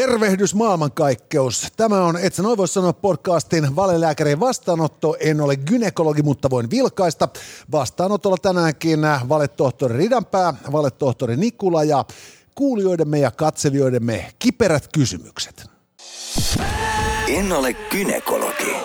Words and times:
Tervehdys 0.00 0.54
maailmankaikkeus. 0.54 1.66
Tämä 1.76 2.04
on, 2.04 2.16
et 2.16 2.34
sä 2.34 2.42
noin 2.42 2.58
voi 2.58 2.68
sanoa 2.68 2.92
podcastin 2.92 3.76
valelääkärin 3.76 4.40
vastaanotto. 4.40 5.16
En 5.20 5.40
ole 5.40 5.56
gynekologi, 5.56 6.22
mutta 6.22 6.50
voin 6.50 6.70
vilkaista. 6.70 7.28
Vastaanotolla 7.72 8.36
tänäänkin 8.42 9.00
valetohtori 9.28 9.96
Ridanpää, 9.96 10.54
valetohtori 10.72 11.36
Nikula 11.36 11.84
ja 11.84 12.04
kuulijoidemme 12.54 13.18
ja 13.18 13.30
katselijoidemme 13.30 14.32
kiperät 14.38 14.88
kysymykset. 14.92 15.70
En 17.28 17.52
ole 17.52 17.74
gynekologi, 17.74 18.76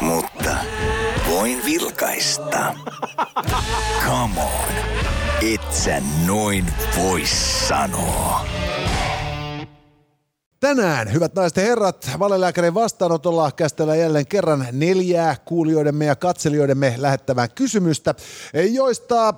mutta 0.00 0.56
voin 1.30 1.64
vilkaista. 1.64 2.74
Come 4.06 4.40
on, 4.42 4.74
et 5.52 5.72
sä 5.72 6.02
noin 6.26 6.66
voi 6.98 7.22
sanoa. 7.68 8.46
Tänään, 10.64 11.12
hyvät 11.12 11.34
naiset 11.34 11.56
ja 11.56 11.62
herrat, 11.62 12.10
valelääkärin 12.18 12.74
vastaanotolla 12.74 13.52
käsitellään 13.52 13.98
jälleen 13.98 14.26
kerran 14.26 14.66
neljää 14.72 15.36
kuulijoidemme 15.44 16.04
ja 16.04 16.16
katselijoidemme 16.16 16.94
lähettävää 16.96 17.48
kysymystä, 17.48 18.14
joista 18.70 19.34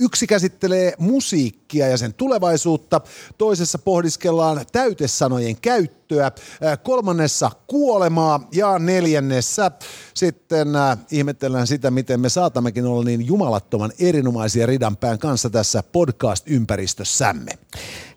Yksi 0.00 0.26
käsittelee 0.26 0.94
musiikkia 0.98 1.59
ja 1.78 1.96
sen 1.96 2.14
tulevaisuutta, 2.14 3.00
toisessa 3.38 3.78
pohdiskellaan 3.78 4.64
täytesanojen 4.72 5.56
käyttöä, 5.60 6.32
kolmannessa 6.82 7.50
kuolemaa 7.66 8.48
ja 8.52 8.78
neljännessä 8.78 9.70
sitten 10.14 10.68
ihmetellään 11.10 11.66
sitä, 11.66 11.90
miten 11.90 12.20
me 12.20 12.28
saatammekin 12.28 12.86
olla 12.86 13.04
niin 13.04 13.26
jumalattoman 13.26 13.92
erinomaisia 13.98 14.66
ridanpään 14.66 15.18
kanssa 15.18 15.50
tässä 15.50 15.82
podcast-ympäristössämme. 15.82 17.58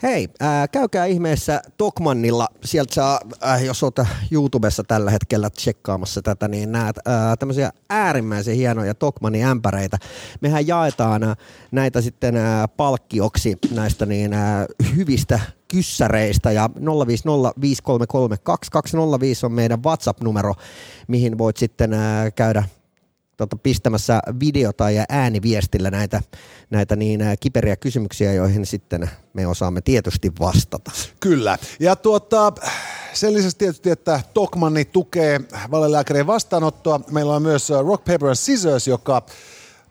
Hei, 0.04 0.30
äh, 0.42 0.70
käykää 0.72 1.06
ihmeessä 1.06 1.62
Tokmannilla. 1.78 2.48
Sieltä 2.66 2.94
saa, 2.94 3.20
äh, 3.46 3.64
jos 3.64 3.84
olet 3.84 4.08
YouTubessa 4.32 4.84
tällä 4.84 5.12
hetkellä 5.12 5.50
tsekkaamassa 5.50 6.22
tätä, 6.22 6.48
niin 6.48 6.72
näet 6.72 6.98
äh, 6.98 7.14
tämmöisiä 7.40 7.72
äärimmäisen 7.90 8.56
hienoja 8.56 8.94
Tokmannin 8.94 9.46
ämpäreitä. 9.46 9.98
Mehän 10.42 10.68
jaetaan 10.68 11.24
äh, 11.24 11.38
näitä 11.72 12.02
sitten 12.02 12.38
äh, 12.38 12.70
palkkioksi 12.78 13.43
näistä 13.72 14.06
niin 14.06 14.34
äh, 14.34 14.66
hyvistä 14.96 15.40
kyssäreistä 15.68 16.52
ja 16.52 16.70
050533205 16.78 16.82
on 19.44 19.52
meidän 19.52 19.84
WhatsApp-numero, 19.84 20.54
mihin 21.08 21.38
voit 21.38 21.58
sitten 21.58 21.94
ää, 21.94 22.32
käydä 22.32 22.64
tota, 23.38 23.56
pistämässä 23.56 24.20
videota 24.40 24.90
ja 24.90 25.06
ääniviestillä 25.10 25.92
näitä, 25.92 26.22
näitä 26.70 26.96
niin 26.96 27.22
ää, 27.22 27.36
kiperiä 27.38 27.76
kysymyksiä, 27.76 28.34
joihin 28.34 28.66
sitten 28.66 29.10
me 29.34 29.48
osaamme 29.48 29.82
tietysti 29.82 30.32
vastata. 30.40 30.92
Kyllä. 31.20 31.58
Ja 31.80 31.96
tuota, 31.96 32.54
sen 33.14 33.34
lisäksi 33.34 33.58
tietysti, 33.58 33.90
että 33.90 34.22
Tokmanni 34.34 34.86
tukee 34.86 35.42
valelääkärien 35.72 36.28
vastaanottoa. 36.28 37.00
Meillä 37.12 37.36
on 37.36 37.42
myös 37.42 37.70
Rock, 37.70 38.06
Paper 38.06 38.28
and 38.28 38.36
Scissors, 38.36 38.88
joka 38.88 39.26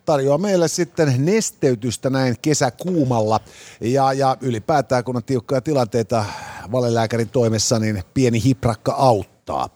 tarjoaa 0.05 0.39
meille 0.39 0.69
sitten 0.69 1.15
nesteytystä 1.19 2.11
näin 2.11 2.37
kesäkuumalla. 2.43 3.41
Ja, 3.81 4.13
ja 4.13 4.37
ylipäätään, 4.41 5.05
kun 5.05 5.17
on 5.17 5.25
tiukkoja 5.25 5.61
tilanteita 5.61 6.25
valelääkärin 6.73 7.29
toimessa, 7.29 7.79
niin 7.79 8.03
pieni 8.15 8.45
hiprakka 8.45 8.93
auttaa. 8.93 9.69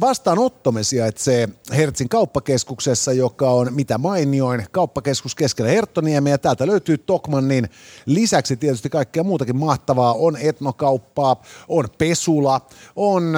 Vastaanottomme 0.00 0.82
sijaitsee 0.82 1.48
Hertsin 1.76 2.08
kauppakeskuksessa, 2.08 3.12
joka 3.12 3.50
on 3.50 3.74
mitä 3.74 3.98
mainioin 3.98 4.66
kauppakeskus 4.70 5.34
keskellä 5.34 5.70
Herttoniemeä. 5.70 6.32
Ja 6.32 6.38
täältä 6.38 6.66
löytyy 6.66 6.98
Tokmannin 6.98 7.70
lisäksi 8.06 8.56
tietysti 8.56 8.90
kaikkea 8.90 9.24
muutakin 9.24 9.56
mahtavaa. 9.56 10.14
On 10.14 10.36
etnokauppaa, 10.36 11.42
on 11.68 11.84
pesula, 11.98 12.60
on 12.96 13.34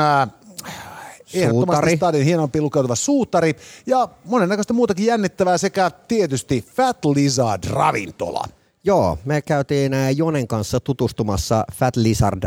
Ehdottomasti 1.34 1.96
stadin 1.96 2.24
hienompi 2.24 2.60
lukeutuva 2.60 2.94
suutari 2.94 3.56
ja 3.86 4.08
monennäköistä 4.24 4.72
muutakin 4.72 5.06
jännittävää 5.06 5.58
sekä 5.58 5.90
tietysti 6.08 6.64
Fat 6.74 7.04
Lizard 7.04 7.64
ravintola. 7.70 8.44
Joo, 8.84 9.18
me 9.24 9.42
käytiin 9.42 9.92
Jonen 10.16 10.48
kanssa 10.48 10.80
tutustumassa 10.80 11.64
Fat 11.74 11.96
Lizard. 11.96 12.42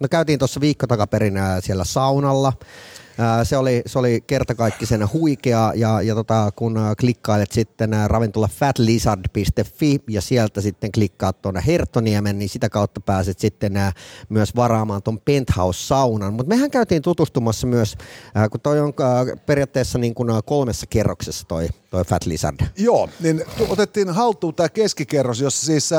No 0.00 0.08
käytiin 0.10 0.38
tuossa 0.38 0.60
viikko 0.60 0.86
takaperin 0.86 1.34
siellä 1.60 1.84
saunalla 1.84 2.52
se 3.42 3.56
oli, 3.56 3.82
se 3.86 3.98
oli 3.98 4.20
kertakaikkisen 4.26 5.12
huikea 5.12 5.72
ja, 5.74 6.02
ja 6.02 6.14
tota, 6.14 6.50
kun 6.56 6.78
klikkailet 7.00 7.52
sitten 7.52 7.90
ravintola 8.06 8.48
fatlizard.fi 8.48 9.98
ja 10.08 10.20
sieltä 10.20 10.60
sitten 10.60 10.92
klikkaat 10.92 11.42
tuonne 11.42 11.62
Herttoniemen, 11.66 12.38
niin 12.38 12.48
sitä 12.48 12.68
kautta 12.68 13.00
pääset 13.00 13.38
sitten 13.38 13.72
myös 14.28 14.56
varaamaan 14.56 15.02
tuon 15.02 15.20
penthouse-saunan. 15.20 16.34
Mutta 16.34 16.48
mehän 16.48 16.70
käytiin 16.70 17.02
tutustumassa 17.02 17.66
myös, 17.66 17.96
kun 18.50 18.60
toi 18.60 18.80
on 18.80 18.92
periaatteessa 19.46 19.98
niin 19.98 20.14
kuin 20.14 20.28
kolmessa 20.44 20.86
kerroksessa 20.86 21.48
toi, 21.48 21.68
toi 21.90 22.04
Fat 22.04 22.26
Lizard. 22.26 22.66
Joo, 22.76 23.08
niin 23.20 23.44
otettiin 23.68 24.10
haltuun 24.10 24.54
tämä 24.54 24.68
keskikerros, 24.68 25.40
jossa 25.40 25.66
siis 25.66 25.90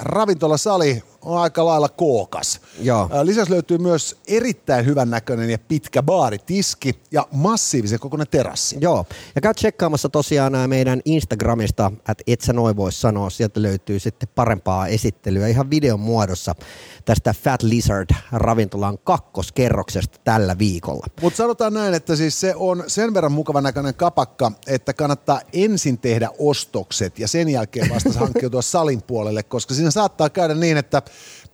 ravintolasali 0.00 1.02
on 1.22 1.38
aika 1.38 1.64
lailla 1.64 1.88
kookas. 1.88 2.60
Joo. 2.80 3.10
Lisäksi 3.22 3.52
löytyy 3.52 3.78
myös 3.78 4.16
erittäin 4.26 4.86
hyvän 4.86 5.10
näköinen 5.10 5.50
ja 5.50 5.58
pitkä 5.58 6.02
baaritiski 6.02 7.00
ja 7.10 7.26
massiivisen 7.32 7.98
kokoinen 7.98 8.26
terassi. 8.30 8.76
Joo, 8.80 9.06
ja 9.34 9.40
käy 9.40 9.54
tsekkaamassa 9.54 10.08
tosiaan 10.08 10.52
meidän 10.66 11.00
Instagramista, 11.04 11.92
että 12.08 12.24
et 12.26 12.40
sä 12.40 12.52
noin 12.52 12.76
voi 12.76 12.92
sanoa, 12.92 13.30
sieltä 13.30 13.62
löytyy 13.62 13.98
sitten 13.98 14.28
parempaa 14.34 14.86
esittelyä 14.86 15.48
ihan 15.48 15.70
videon 15.70 16.00
muodossa 16.00 16.54
tästä 17.04 17.34
Fat 17.42 17.62
Lizard 17.62 18.10
ravintolan 18.32 18.98
kakkoskerroksesta 18.98 20.18
tällä 20.24 20.58
viikolla. 20.58 21.06
Mutta 21.22 21.36
sanotaan 21.36 21.72
näin, 21.72 21.94
että 21.94 22.16
siis 22.16 22.40
se 22.40 22.54
on 22.56 22.84
sen 22.86 23.14
verran 23.14 23.32
mukavan 23.32 23.62
näköinen 23.62 23.94
kapakka, 23.94 24.52
että 24.66 24.92
kannattaa 24.92 25.40
ensin 25.52 25.98
tehdä 25.98 26.30
ostokset 26.38 27.18
ja 27.18 27.28
sen 27.28 27.48
jälkeen 27.48 27.90
vasta 27.94 28.18
hankkiutua 28.18 28.62
salin 28.72 29.02
puolelle, 29.02 29.42
koska 29.42 29.74
siinä 29.74 29.90
saattaa 29.90 30.30
käydä 30.30 30.54
niin, 30.54 30.76
että 30.76 31.02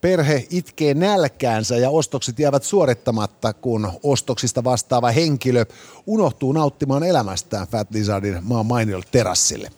perhe 0.01 0.47
itkee 0.51 0.95
nälkäänsä 0.95 1.77
ja 1.77 1.91
ostokset 1.91 2.39
jäävät 2.39 2.63
suorittamatta, 2.63 3.53
kun 3.53 3.93
ostoksista 4.03 4.65
vastaava 4.65 5.11
henkilö 5.11 5.65
unohtuu 6.07 6.53
nauttimaan 6.53 7.03
elämästään 7.03 7.67
Fat 7.67 7.91
Lizardin 7.91 8.39
maan 8.43 8.67
mainiolle 8.67 9.05
terassille. 9.11 9.71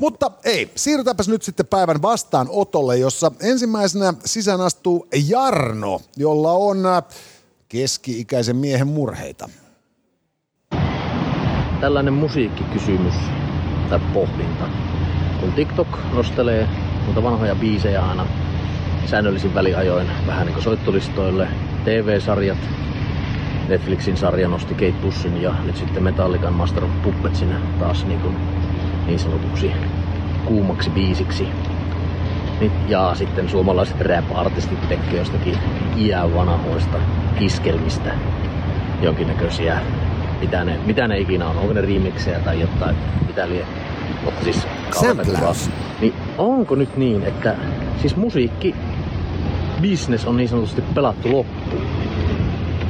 Mutta 0.00 0.30
ei, 0.44 0.70
siirrytäänpäs 0.74 1.28
nyt 1.28 1.42
sitten 1.42 1.66
päivän 1.66 2.02
vastaanotolle, 2.02 2.96
jossa 2.96 3.32
ensimmäisenä 3.40 4.14
sisään 4.24 4.60
astuu 4.60 5.06
Jarno, 5.28 6.00
jolla 6.16 6.52
on 6.52 6.86
äh, 6.86 7.02
keski-ikäisen 7.68 8.56
miehen 8.56 8.86
murheita. 8.86 9.48
Tällainen 11.80 12.14
musiikkikysymys 12.14 13.14
tai 13.90 14.00
pohdinta. 14.14 14.68
Kun 15.40 15.52
TikTok 15.52 15.88
nostelee 16.12 16.68
mutta 17.06 17.22
vanhoja 17.22 17.54
biisejä 17.54 18.04
aina 18.04 18.26
säännöllisin 19.06 19.54
väliajoin 19.54 20.06
vähän 20.26 20.46
niin 20.46 20.54
kuin 20.54 20.64
soittolistoille. 20.64 21.48
TV-sarjat, 21.84 22.58
Netflixin 23.68 24.16
sarja 24.16 24.48
nosti 24.48 24.74
Kate 24.74 24.94
Bussin 25.02 25.42
ja 25.42 25.54
nyt 25.64 25.76
sitten 25.76 26.02
Metallican 26.02 26.52
Master 26.52 26.84
of 26.84 26.90
Puppetsin 27.02 27.54
taas 27.80 28.06
niin, 28.06 28.20
kuin 28.20 28.36
niin 29.06 29.18
sanotuksi 29.18 29.72
kuumaksi 30.44 30.90
biisiksi. 30.90 31.48
Ja 32.88 33.14
sitten 33.14 33.48
suomalaiset 33.48 34.00
rap-artistit 34.00 34.88
tekee 34.88 35.18
jostakin 35.18 35.58
iän 35.96 36.34
vanhoista 36.34 36.96
kiskelmistä 37.38 38.10
jonkinnäköisiä, 39.02 39.78
mitä 40.40 40.64
ne, 40.64 40.78
mitä 40.86 41.08
ne 41.08 41.18
ikinä 41.18 41.48
on, 41.48 41.56
onko 41.56 41.72
ne 41.72 41.80
remixejä 41.80 42.38
tai 42.38 42.60
jotain, 42.60 42.96
mitä 43.26 43.48
lie. 43.48 43.66
Mutta 44.24 44.44
siis 44.44 44.66
Niin 46.00 46.14
onko 46.38 46.74
nyt 46.74 46.96
niin, 46.96 47.22
että 47.22 47.54
siis 48.00 48.16
musiikki 48.16 48.74
business 49.82 50.24
on 50.24 50.36
niin 50.36 50.48
sanotusti 50.48 50.82
pelattu 50.94 51.32
loppuun. 51.32 51.86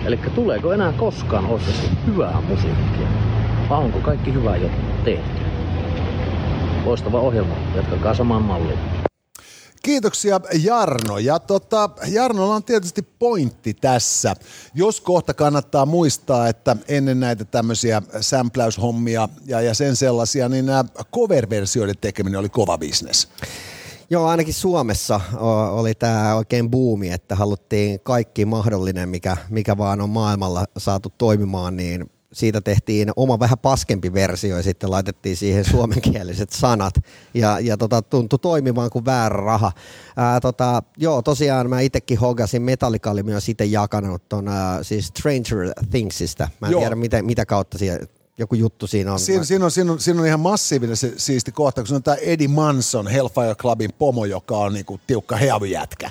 Eli 0.06 0.16
tuleeko 0.34 0.72
enää 0.72 0.92
koskaan 0.92 1.46
oikeasti 1.46 1.88
hyvää 2.06 2.40
musiikkia? 2.48 3.08
Vai 3.68 3.78
onko 3.78 3.98
kaikki 3.98 4.32
hyvää 4.32 4.56
jo 4.56 4.70
tehty? 5.04 5.40
Loistava 6.84 7.20
ohjelma, 7.20 7.54
jatkakaa 7.76 8.14
samaan 8.14 8.42
malliin. 8.42 8.78
Kiitoksia 9.82 10.40
Jarno. 10.62 11.18
Ja 11.18 11.38
tota, 11.38 11.90
Jarnolla 12.08 12.54
on 12.54 12.64
tietysti 12.64 13.02
pointti 13.02 13.74
tässä. 13.74 14.36
Jos 14.74 15.00
kohta 15.00 15.34
kannattaa 15.34 15.86
muistaa, 15.86 16.48
että 16.48 16.76
ennen 16.88 17.20
näitä 17.20 17.44
tämmöisiä 17.44 18.02
sämpläyshommia 18.20 19.28
ja, 19.46 19.60
ja 19.60 19.74
sen 19.74 19.96
sellaisia, 19.96 20.48
niin 20.48 20.66
nämä 20.66 20.84
cover-versioiden 21.14 21.98
tekeminen 22.00 22.40
oli 22.40 22.48
kova 22.48 22.78
bisnes. 22.78 23.28
Joo, 24.10 24.26
ainakin 24.26 24.54
Suomessa 24.54 25.20
oli 25.70 25.94
tämä 25.94 26.34
oikein 26.34 26.70
buumi, 26.70 27.10
että 27.10 27.36
haluttiin 27.36 28.00
kaikki 28.00 28.44
mahdollinen, 28.44 29.08
mikä, 29.08 29.36
mikä 29.50 29.78
vaan 29.78 30.00
on 30.00 30.10
maailmalla 30.10 30.64
saatu 30.78 31.12
toimimaan, 31.18 31.76
niin 31.76 32.10
siitä 32.32 32.60
tehtiin 32.60 33.10
oma 33.16 33.38
vähän 33.38 33.58
paskempi 33.58 34.12
versio 34.12 34.56
ja 34.56 34.62
sitten 34.62 34.90
laitettiin 34.90 35.36
siihen 35.36 35.64
suomenkieliset 35.70 36.50
sanat 36.50 36.94
ja, 37.34 37.60
ja 37.60 37.76
tota, 37.76 38.02
tuntui 38.02 38.38
toimimaan 38.38 38.90
kuin 38.90 39.04
väärä 39.04 39.36
raha. 39.36 39.72
Ää, 40.16 40.40
tota, 40.40 40.82
joo, 40.96 41.22
tosiaan 41.22 41.70
mä 41.70 41.80
itsekin 41.80 42.18
hogasin, 42.18 42.62
Metallica 42.62 43.10
oli 43.10 43.22
myös 43.22 43.48
itse 43.48 43.64
jakanut 43.64 44.28
ton 44.28 44.48
ää, 44.48 44.82
siis 44.82 45.06
Stranger 45.06 45.72
Thingsista. 45.90 46.48
Mä 46.60 46.66
en 46.66 46.72
Joo. 46.72 46.80
tiedä 46.80 46.94
mitä, 46.94 47.22
mitä 47.22 47.46
kautta 47.46 47.78
siellä, 47.78 48.06
joku 48.38 48.54
juttu 48.54 48.86
siinä 48.86 49.12
on. 49.12 49.20
Siinä, 49.20 49.44
siinä, 49.44 49.64
on, 49.64 49.70
siinä, 49.70 49.92
on, 49.92 50.00
siinä 50.00 50.20
on 50.20 50.26
ihan 50.26 50.40
massiivinen 50.40 50.96
se, 50.96 51.12
siisti 51.16 51.52
kohta, 51.52 51.80
kun 51.80 51.88
se 51.88 51.94
on 51.94 52.02
tämä 52.02 52.16
Eddie 52.20 52.48
Manson, 52.48 53.06
Hellfire 53.06 53.54
Clubin 53.54 53.92
pomo, 53.98 54.24
joka 54.24 54.56
on 54.58 54.72
niinku 54.72 55.00
tiukka 55.06 55.36
heavyjätkä. 55.36 56.10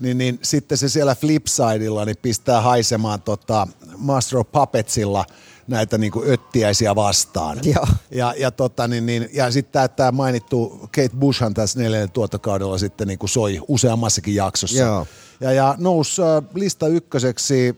Niin, 0.00 0.18
niin 0.18 0.38
sitten 0.42 0.78
se 0.78 0.88
siellä 0.88 1.14
Flipsidella 1.14 2.04
niin 2.04 2.16
pistää 2.22 2.60
haisemaan 2.60 3.22
tota 3.22 3.68
Master 3.96 4.38
of 4.38 4.52
Puppetsilla 4.52 5.24
näitä 5.66 5.98
niinku 5.98 6.24
öttiäisiä 6.28 6.94
vastaan. 6.94 7.58
Joo. 7.62 7.86
Ja, 8.10 8.34
ja, 8.36 8.50
tota, 8.50 8.88
niin, 8.88 9.06
niin, 9.06 9.28
ja 9.32 9.50
sitten 9.50 9.90
tämä 9.96 10.12
mainittu 10.12 10.78
Kate 10.80 11.16
Bushhan 11.18 11.54
tässä 11.54 11.78
neljännen 11.78 12.10
tuottokaudella 12.10 12.78
sitten 12.78 13.08
niinku 13.08 13.28
soi 13.28 13.60
useammassakin 13.68 14.34
jaksossa. 14.34 14.78
Joo. 14.78 15.06
Ja, 15.40 15.52
ja 15.52 15.74
nousi 15.78 16.22
äh, 16.22 16.28
lista 16.54 16.86
ykköseksi 16.86 17.76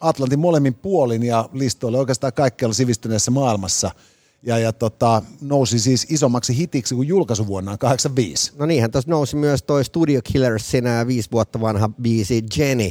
Atlantin 0.00 0.38
molemmin 0.38 0.74
puolin 0.74 1.22
ja 1.22 1.48
listoille 1.52 1.98
oikeastaan 1.98 2.32
kaikkialla 2.32 2.74
sivistyneessä 2.74 3.30
maailmassa. 3.30 3.90
Ja, 4.42 4.58
ja 4.58 4.72
tota, 4.72 5.22
nousi 5.40 5.78
siis 5.78 6.06
isommaksi 6.10 6.56
hitiksi 6.56 6.94
kuin 6.94 7.08
julkaisuvuonnaan 7.08 7.78
85. 7.78 8.52
No 8.58 8.66
niinhän 8.66 8.90
tuossa 8.90 9.10
nousi 9.10 9.36
myös 9.36 9.62
toi 9.62 9.84
Studio 9.84 10.20
Killersin 10.24 10.84
viisi 11.06 11.30
vuotta 11.32 11.60
vanha 11.60 11.90
biisi 12.02 12.44
Jenny. 12.56 12.90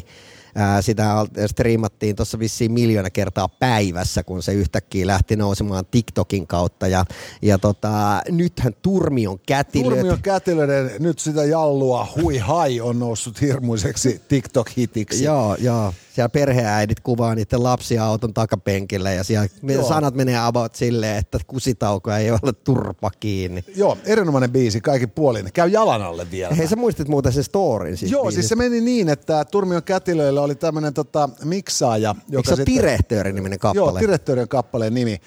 Ää, 0.55 0.81
sitä 0.81 1.25
striimattiin 1.47 2.15
tuossa 2.15 2.39
vissiin 2.39 2.71
miljoona 2.71 3.09
kertaa 3.09 3.47
päivässä, 3.47 4.23
kun 4.23 4.43
se 4.43 4.53
yhtäkkiä 4.53 5.07
lähti 5.07 5.35
nousemaan 5.35 5.85
TikTokin 5.85 6.47
kautta. 6.47 6.87
Ja, 6.87 7.05
ja 7.41 7.57
tota, 7.57 8.21
nythän 8.29 8.73
Turmion 8.81 9.39
kätilöt... 9.39 9.89
Turmion 9.89 10.21
kätilöiden 10.21 10.91
nyt 10.99 11.19
sitä 11.19 11.45
jallua 11.45 12.07
hui 12.15 12.37
hai 12.37 12.81
on 12.81 12.99
noussut 12.99 13.41
hirmuiseksi 13.41 14.21
TikTok-hitiksi. 14.27 15.23
Joo, 15.23 15.55
joo. 15.55 15.93
Siellä 16.13 16.29
perheäidit 16.29 16.99
kuvaa 16.99 17.35
niiden 17.35 17.63
lapsia 17.63 18.05
auton 18.05 18.33
takapenkillä 18.33 19.11
ja 19.11 19.23
siellä 19.23 19.47
Joo. 19.63 19.87
sanat 19.87 20.15
menee 20.15 20.45
about 20.45 20.75
silleen, 20.75 21.17
että 21.17 21.39
kusitauko 21.47 22.11
ei 22.11 22.31
ole 22.31 22.53
turpa 22.63 23.11
kiinni. 23.19 23.63
Joo, 23.75 23.97
erinomainen 24.05 24.51
biisi, 24.51 24.81
kaikki 24.81 25.07
puolin. 25.07 25.49
Käy 25.53 25.69
jalan 25.69 26.01
alle 26.01 26.31
vielä. 26.31 26.55
Hei, 26.55 26.67
sä 26.67 26.75
muistit 26.75 27.07
muuten 27.07 27.33
sen 27.33 27.43
storin 27.43 27.97
siis 27.97 28.11
Joo, 28.11 28.23
siis 28.23 28.35
biisistä. 28.35 28.49
se 28.49 28.55
meni 28.55 28.81
niin, 28.81 29.09
että 29.09 29.45
Turmion 29.45 29.83
kätilöillä 29.83 30.41
oli 30.41 30.55
tämmöinen 30.55 30.93
tota, 30.93 31.29
miksaaja. 31.43 32.15
Eikö 32.31 32.49
se 32.49 32.53
ole 32.53 32.65
Direktööri-niminen 32.65 33.59
kappale? 33.59 33.99
Joo, 33.99 33.99
Direktöörin 33.99 34.47
kappaleen 34.47 34.93
nimi. 34.93 35.21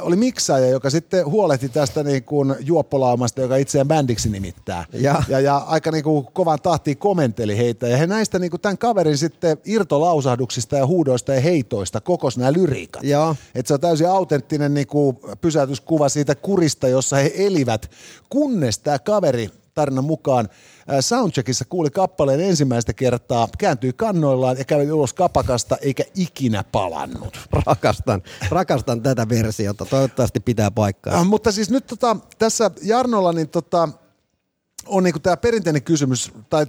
Oli 0.00 0.16
miksaaja, 0.16 0.68
joka 0.68 0.90
sitten 0.90 1.26
huolehti 1.26 1.68
tästä 1.68 2.02
niin 2.02 2.24
kuin 2.24 2.54
juoppolaumasta, 2.60 3.40
joka 3.40 3.56
itseään 3.56 3.88
bändiksi 3.88 4.30
nimittää. 4.30 4.84
Ja. 4.92 5.22
ja, 5.28 5.40
ja 5.40 5.56
aika 5.56 5.90
niin 5.90 6.04
kuin 6.04 6.26
kovan 6.32 6.58
tahtiin 6.62 6.96
komenteli 6.96 7.56
heitä. 7.56 7.88
Ja 7.88 7.96
he 7.96 8.06
näistä 8.06 8.38
niin 8.38 8.50
kuin 8.50 8.60
tämän 8.60 8.78
kaverin 8.78 9.18
sitten 9.18 9.56
irtolausahduksista 9.64 10.76
ja 10.76 10.86
huudoista 10.86 11.34
ja 11.34 11.40
heitoista 11.40 12.00
kokos 12.00 12.38
nämä 12.38 12.52
lyriikat. 12.52 13.04
Joo. 13.04 13.36
Et 13.54 13.66
se 13.66 13.74
on 13.74 13.80
täysin 13.80 14.08
autenttinen 14.08 14.74
niin 14.74 14.86
kuin 14.86 15.16
pysäytyskuva 15.40 16.08
siitä 16.08 16.34
kurista, 16.34 16.88
jossa 16.88 17.16
he 17.16 17.32
elivät, 17.34 17.90
kunnes 18.30 18.78
tämä 18.78 18.98
kaveri 18.98 19.50
tarinan 19.80 20.04
mukaan 20.04 20.48
soundcheckissa 21.00 21.64
kuuli 21.64 21.90
kappaleen 21.90 22.40
ensimmäistä 22.40 22.92
kertaa, 22.92 23.48
kääntyi 23.58 23.92
kannoillaan 23.92 24.58
ja 24.58 24.64
kävi 24.64 24.92
ulos 24.92 25.12
kapakasta 25.12 25.76
eikä 25.76 26.04
ikinä 26.14 26.64
palannut. 26.72 27.38
Rakastan, 27.66 28.22
rakastan 28.48 29.02
tätä 29.02 29.28
versiota. 29.28 29.84
Toivottavasti 29.84 30.40
pitää 30.40 30.70
paikkaa. 30.70 31.14
Äh, 31.14 31.26
mutta 31.26 31.52
siis 31.52 31.70
nyt 31.70 31.86
tota, 31.86 32.16
tässä 32.38 32.70
Jarnolla 32.82 33.32
niin 33.32 33.48
tota, 33.48 33.88
on 34.86 35.02
niinku 35.02 35.20
tämä 35.20 35.36
perinteinen 35.36 35.82
kysymys, 35.82 36.32
tai 36.50 36.66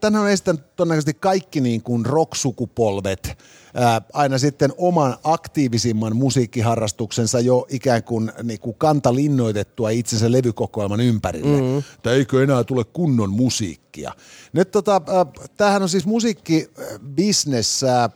tänhän 0.00 0.22
on 0.22 0.30
esittänyt 0.30 0.76
todennäköisesti 0.76 1.14
kaikki 1.14 1.60
niin 1.60 1.82
kuin 1.82 2.06
rock-sukupolvet 2.06 3.38
ää, 3.74 4.02
aina 4.12 4.38
sitten 4.38 4.72
oman 4.78 5.16
aktiivisimman 5.24 6.16
musiikkiharrastuksensa 6.16 7.40
jo 7.40 7.66
ikään 7.70 8.04
kuin, 8.04 8.32
niin 8.42 8.60
kuin 8.60 8.76
kantalinnoitettua 8.78 9.90
itsensä 9.90 10.32
levykokoelman 10.32 11.00
ympärille. 11.00 11.60
Mm. 11.60 11.82
Tai 12.02 12.14
eikö 12.14 12.42
enää 12.42 12.64
tule 12.64 12.84
kunnon 12.84 13.30
musiikkia. 13.30 14.12
Nyt 14.52 14.70
tota, 14.70 15.02
ää, 15.06 15.26
tämähän 15.56 15.82
on 15.82 15.88
siis 15.88 16.06
musiikkibisnes 16.06 17.84
ää, 17.84 18.10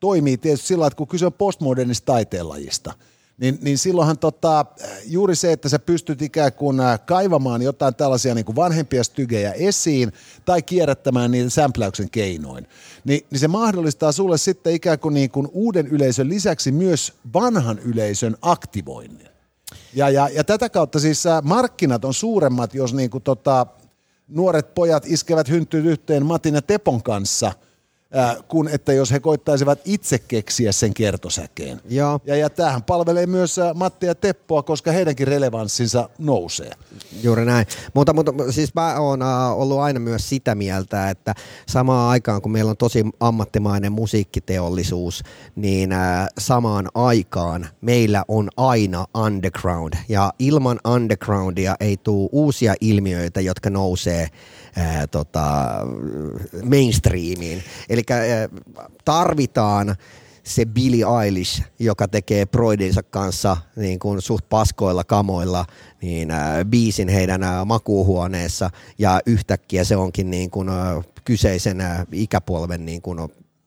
toimii 0.00 0.36
tietysti 0.36 0.66
sillä 0.66 0.86
että 0.86 0.96
kun 0.96 1.08
kyse 1.08 1.26
on 1.26 1.32
postmodernista 1.32 2.06
taiteenlajista, 2.06 2.92
niin, 3.38 3.58
niin 3.62 3.78
silloinhan 3.78 4.18
tota, 4.18 4.66
juuri 5.06 5.36
se, 5.36 5.52
että 5.52 5.68
sä 5.68 5.78
pystyt 5.78 6.22
ikään 6.22 6.52
kuin 6.52 6.80
äh, 6.80 7.00
kaivamaan 7.06 7.62
jotain 7.62 7.94
tällaisia 7.94 8.34
niin 8.34 8.44
kuin 8.44 8.56
vanhempia 8.56 9.04
stygejä 9.04 9.52
esiin 9.52 10.12
tai 10.44 10.62
kierrättämään 10.62 11.30
niitä 11.30 11.50
sämpläyksen 11.50 12.10
keinoin, 12.10 12.66
niin, 13.04 13.26
niin 13.30 13.38
se 13.40 13.48
mahdollistaa 13.48 14.12
sulle 14.12 14.38
sitten 14.38 14.74
ikään 14.74 14.98
kuin, 14.98 15.14
niin 15.14 15.30
kuin 15.30 15.48
uuden 15.52 15.86
yleisön 15.86 16.28
lisäksi 16.28 16.72
myös 16.72 17.12
vanhan 17.34 17.78
yleisön 17.78 18.36
aktivoinnin. 18.42 19.28
Ja, 19.94 20.10
ja, 20.10 20.28
ja 20.28 20.44
tätä 20.44 20.68
kautta 20.68 21.00
siis 21.00 21.26
äh, 21.26 21.42
markkinat 21.42 22.04
on 22.04 22.14
suuremmat, 22.14 22.74
jos 22.74 22.94
niin 22.94 23.10
kuin 23.10 23.22
tota, 23.22 23.66
nuoret 24.28 24.74
pojat 24.74 25.04
iskevät 25.06 25.48
hynttyyt 25.48 25.84
yhteen 25.84 26.26
Matin 26.26 26.54
ja 26.54 26.62
Tepon 26.62 27.02
kanssa, 27.02 27.52
äh, 28.16 28.36
kun 28.48 28.68
että 28.68 28.92
jos 28.92 29.12
he 29.12 29.20
koittaisivat 29.20 29.78
itse 29.84 30.18
keksiä 30.18 30.72
sen 30.72 30.94
kertosäkeen. 30.94 31.80
Joo. 31.88 32.20
Ja, 32.24 32.36
ja 32.36 32.50
tämähän 32.50 32.82
palvelee 32.82 33.26
myös 33.26 33.58
äh, 33.58 33.74
Matti 33.74 34.06
ja 34.06 34.14
Teppoa, 34.14 34.62
koska 34.62 34.92
heidänkin 34.92 35.28
relevanssinsa 35.28 36.08
nousee. 36.18 36.72
Juuri 37.22 37.44
näin. 37.44 37.66
Mutta, 37.94 38.12
mutta 38.12 38.52
siis 38.52 38.74
mä 38.74 39.00
oon 39.00 39.22
äh, 39.22 39.52
ollut 39.52 39.80
aina 39.80 40.00
myös 40.00 40.28
sitä 40.28 40.54
mieltä, 40.54 41.10
että 41.10 41.34
samaan 41.68 42.10
aikaan 42.10 42.42
kun 42.42 42.52
meillä 42.52 42.70
on 42.70 42.76
tosi 42.76 43.04
ammattimainen 43.20 43.92
musiikkiteollisuus, 43.92 45.22
niin 45.56 45.90
samaan 46.38 46.88
aikaan 46.94 47.68
meillä 47.80 48.24
on 48.28 48.48
aina 48.56 49.06
underground. 49.14 49.94
Ja 50.08 50.32
ilman 50.38 50.80
undergroundia 50.84 51.76
ei 51.80 51.96
tule 51.96 52.28
uusia 52.32 52.74
ilmiöitä, 52.80 53.40
jotka 53.40 53.70
nousee 53.70 54.28
äh, 54.78 55.08
tota, 55.10 55.68
mainstreamiin. 56.64 57.62
Eli 57.88 58.01
äh, 58.10 58.48
tarvitaan 59.04 59.96
se 60.42 60.66
Billie 60.66 61.04
Eilish, 61.24 61.62
joka 61.78 62.08
tekee 62.08 62.46
Broidinsa 62.46 63.02
kanssa 63.02 63.56
niin 63.76 63.98
kuin 63.98 64.22
suht 64.22 64.48
paskoilla 64.48 65.04
kamoilla 65.04 65.64
niin 66.02 66.30
äh, 66.30 66.64
biisin 66.66 67.08
heidän 67.08 67.42
äh, 67.42 67.66
makuuhuoneessa. 67.66 68.70
Ja 68.98 69.20
yhtäkkiä 69.26 69.84
se 69.84 69.96
onkin 69.96 70.30
niin 70.30 70.50
kuin, 70.50 70.68
äh, 70.68 71.04
kyseisen 71.24 71.82
ikäpolven 72.12 72.86
niin 72.86 73.02
kuin, 73.02 73.18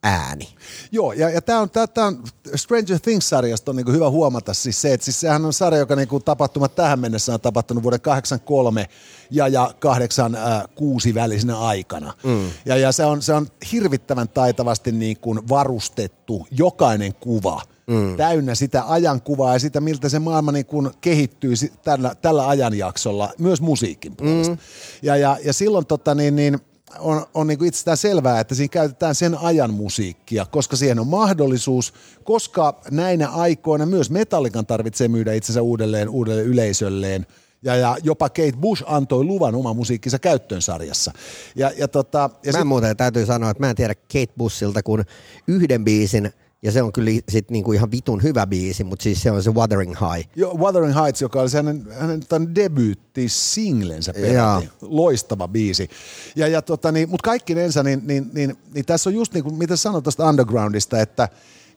ääni. 0.05 0.47
Joo, 0.91 1.13
ja, 1.13 1.29
ja 1.29 1.41
tämä 1.41 1.59
on, 1.59 1.69
tää, 1.69 1.87
tää 1.87 2.05
on 2.05 2.23
Stranger 2.55 2.99
Things-sarjasta 2.99 3.71
on 3.71 3.75
niinku 3.75 3.91
hyvä 3.91 4.09
huomata 4.09 4.53
siis 4.53 4.81
se, 4.81 4.93
että 4.93 5.05
siis 5.05 5.19
sehän 5.19 5.45
on 5.45 5.53
sarja, 5.53 5.79
joka 5.79 5.95
niinku 5.95 6.19
tapahtumat 6.19 6.75
tähän 6.75 6.99
mennessä 6.99 7.33
on 7.33 7.41
tapahtunut 7.41 7.83
vuoden 7.83 8.01
83 8.01 8.89
ja, 9.31 9.47
ja 9.47 9.73
86 9.79 11.13
välisenä 11.13 11.59
aikana. 11.59 12.13
Mm. 12.23 12.49
Ja, 12.65 12.77
ja 12.77 12.91
se, 12.91 13.05
on, 13.05 13.21
se 13.21 13.33
on 13.33 13.47
hirvittävän 13.71 14.29
taitavasti 14.29 14.91
niinku 14.91 15.35
varustettu 15.49 16.47
jokainen 16.51 17.13
kuva 17.13 17.61
mm. 17.87 18.17
täynnä 18.17 18.55
sitä 18.55 18.83
ajankuvaa 18.87 19.53
ja 19.53 19.59
sitä, 19.59 19.81
miltä 19.81 20.09
se 20.09 20.19
maailma 20.19 20.51
niin 20.51 20.65
kuin 20.65 20.89
kehittyy 21.01 21.53
tällä, 21.83 22.15
tällä 22.21 22.47
ajanjaksolla, 22.47 23.29
myös 23.37 23.61
musiikin 23.61 24.15
puolesta. 24.15 24.53
Mm. 24.53 24.59
Ja, 25.01 25.15
ja, 25.15 25.37
ja 25.43 25.53
silloin 25.53 25.85
tota, 25.85 26.15
niin, 26.15 26.35
niin, 26.35 26.59
on, 26.99 27.25
on 27.33 27.47
niin 27.47 27.65
itsestään 27.65 27.97
selvää, 27.97 28.39
että 28.39 28.55
siinä 28.55 28.71
käytetään 28.71 29.15
sen 29.15 29.37
ajan 29.37 29.73
musiikkia, 29.73 30.45
koska 30.45 30.75
siihen 30.75 30.99
on 30.99 31.07
mahdollisuus, 31.07 31.93
koska 32.23 32.81
näinä 32.91 33.29
aikoina 33.29 33.85
myös 33.85 34.09
Metallican 34.09 34.65
tarvitsee 34.65 35.07
myydä 35.07 35.33
itsensä 35.33 35.61
uudelleen 35.61 36.09
uudelle 36.09 36.41
yleisölleen. 36.41 37.25
Ja, 37.63 37.75
ja 37.75 37.97
jopa 38.03 38.29
Kate 38.29 38.57
Bush 38.61 38.83
antoi 38.87 39.23
luvan 39.23 39.55
oma 39.55 39.73
musiikkinsa 39.73 40.19
käyttöön 40.19 40.61
sarjassa. 40.61 41.11
Ja, 41.55 41.71
ja, 41.77 41.87
tota, 41.87 42.29
ja 42.45 42.51
mä 42.51 42.57
sit, 42.57 42.67
muuten 42.67 42.97
täytyy 42.97 43.25
sanoa, 43.25 43.49
että 43.49 43.63
mä 43.63 43.69
en 43.69 43.75
tiedä 43.75 43.95
Kate 43.95 44.33
Bussilta 44.37 44.83
kuin 44.83 45.05
yhden 45.47 45.83
biisin, 45.83 46.33
ja 46.65 46.71
se 46.71 46.81
on 46.81 46.93
kyllä 46.93 47.11
sit 47.29 47.51
niinku 47.51 47.71
ihan 47.71 47.91
vitun 47.91 48.23
hyvä 48.23 48.47
biisi, 48.47 48.83
mutta 48.83 49.03
siis 49.03 49.21
se 49.21 49.31
on 49.31 49.43
se 49.43 49.51
Wuthering 49.51 49.91
High. 49.91 50.29
jo, 50.35 50.53
Wuthering 50.53 50.95
Heights, 50.95 51.21
joka 51.21 51.41
oli 51.41 51.49
se 51.49 51.57
hänen, 51.57 51.87
hänen 51.99 52.19
tämän 52.29 52.55
debyytti-singlensä 52.55 54.13
peräti. 54.13 54.69
Loistava 54.81 55.47
biisi. 55.47 55.89
Ja, 56.35 56.47
ja 56.47 56.61
tota, 56.61 56.91
niin, 56.91 57.09
mutta 57.09 57.23
kaikkinensa, 57.23 57.83
niin, 57.83 58.01
niin, 58.05 58.31
niin, 58.33 58.57
niin, 58.73 58.85
tässä 58.85 59.09
on 59.09 59.13
just 59.13 59.33
niin 59.33 59.43
kuin, 59.43 59.55
mitä 59.55 59.75
sanoit 59.75 60.03
tuosta 60.03 60.29
undergroundista, 60.29 60.99
että 60.99 61.29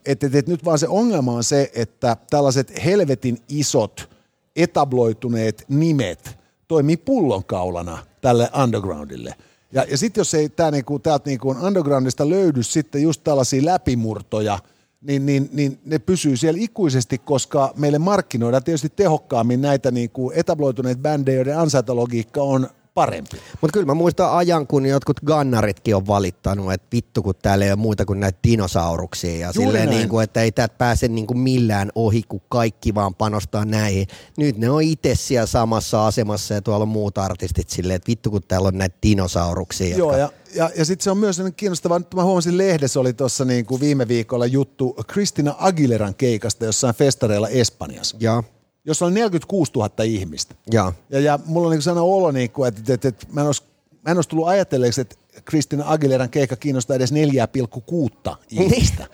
et, 0.06 0.24
et, 0.24 0.34
et 0.34 0.48
nyt 0.48 0.64
vaan 0.64 0.78
se 0.78 0.88
ongelma 0.88 1.32
on 1.32 1.44
se, 1.44 1.70
että 1.74 2.16
tällaiset 2.30 2.84
helvetin 2.84 3.38
isot 3.48 4.10
etabloituneet 4.56 5.64
nimet 5.68 6.38
toimii 6.68 6.96
pullonkaulana 6.96 7.98
tälle 8.20 8.50
undergroundille. 8.62 9.34
Ja, 9.72 9.84
ja 9.90 9.98
sitten 9.98 10.20
jos 10.20 10.34
ei 10.34 10.48
tää 10.48 10.70
niinku, 10.70 10.98
täältä 10.98 11.30
niinku 11.30 11.48
undergroundista 11.48 12.28
löydy 12.28 12.62
sitten 12.62 13.02
just 13.02 13.24
tällaisia 13.24 13.64
läpimurtoja, 13.64 14.58
niin, 15.00 15.26
niin, 15.26 15.48
niin 15.52 15.80
ne 15.84 15.98
pysyy 15.98 16.36
siellä 16.36 16.60
ikuisesti, 16.62 17.18
koska 17.18 17.72
meille 17.76 17.98
markkinoidaan 17.98 18.64
tietysti 18.64 18.88
tehokkaammin 18.96 19.60
näitä 19.60 19.90
niin 19.90 20.10
kuin 20.10 20.36
etabloituneita 20.36 21.00
bändejä, 21.00 21.36
joiden 21.36 21.58
ansaintalogiikka 21.58 22.42
on 22.42 22.68
parempi. 22.94 23.36
Mutta 23.60 23.72
kyllä 23.72 23.86
mä 23.86 23.94
muistan 23.94 24.32
ajan, 24.32 24.66
kun 24.66 24.86
jotkut 24.86 25.20
gannaritkin 25.20 25.96
on 25.96 26.06
valittanut, 26.06 26.72
että 26.72 26.86
vittu 26.92 27.22
kun 27.22 27.34
täällä 27.42 27.64
ei 27.64 27.70
ole 27.70 27.76
muuta 27.76 28.04
kuin 28.04 28.20
näitä 28.20 28.38
dinosauruksia. 28.48 29.36
Ja 29.36 29.52
silleen 29.52 29.90
niin 29.90 30.08
kuin, 30.08 30.24
että 30.24 30.42
ei 30.42 30.52
täältä 30.52 30.74
pääse 30.78 31.08
niin 31.08 31.26
kuin 31.26 31.38
millään 31.38 31.92
ohi, 31.94 32.22
kun 32.28 32.40
kaikki 32.48 32.94
vaan 32.94 33.14
panostaa 33.14 33.64
näihin. 33.64 34.06
Nyt 34.36 34.58
ne 34.58 34.70
on 34.70 34.82
itse 34.82 35.14
siellä 35.14 35.46
samassa 35.46 36.06
asemassa 36.06 36.54
ja 36.54 36.62
tuolla 36.62 36.82
on 36.82 36.88
muut 36.88 37.18
artistit 37.18 37.68
silleen, 37.68 37.96
että 37.96 38.08
vittu 38.08 38.30
kun 38.30 38.42
täällä 38.48 38.68
on 38.68 38.78
näitä 38.78 38.96
dinosauruksia. 39.02 39.96
Joo, 39.96 40.16
jotka... 40.16 40.18
ja, 40.18 40.30
ja, 40.58 40.70
ja 40.76 40.84
sitten 40.84 41.04
se 41.04 41.10
on 41.10 41.18
myös 41.18 41.42
kiinnostavaa, 41.56 41.98
nyt 41.98 42.14
mä 42.14 42.24
huomasin 42.24 42.58
lehdessä 42.58 43.00
oli 43.00 43.12
tuossa 43.12 43.44
niin 43.44 43.66
kuin 43.66 43.80
viime 43.80 44.08
viikolla 44.08 44.46
juttu 44.46 44.96
Kristina 45.06 45.54
Aguileran 45.58 46.14
keikasta 46.14 46.64
jossain 46.64 46.94
festareilla 46.94 47.48
Espanjassa. 47.48 48.16
Joo 48.20 48.44
jossa 48.88 49.06
on 49.06 49.14
46 49.14 49.72
000 49.74 50.04
ihmistä. 50.04 50.54
Ja, 50.72 50.92
ja, 51.10 51.20
ja 51.20 51.38
mulla 51.46 51.66
on 51.66 51.72
niin 51.72 51.82
sana 51.82 52.02
olo, 52.02 52.30
niin 52.30 52.50
kuin, 52.50 52.68
että, 52.68 52.94
että, 52.94 53.08
että 53.08 53.26
mä, 53.32 53.40
en 53.40 53.46
olisi, 53.46 53.62
mä 54.04 54.10
en 54.10 54.18
olisi 54.18 54.28
tullut 54.28 54.48
ajatelleeksi, 54.48 55.00
että 55.00 55.16
Kristina 55.44 55.84
Aguileran 55.86 56.30
keikka 56.30 56.56
kiinnostaa 56.56 56.96
edes 56.96 57.12
4,6 57.12 58.36
ihmistä. 58.50 59.06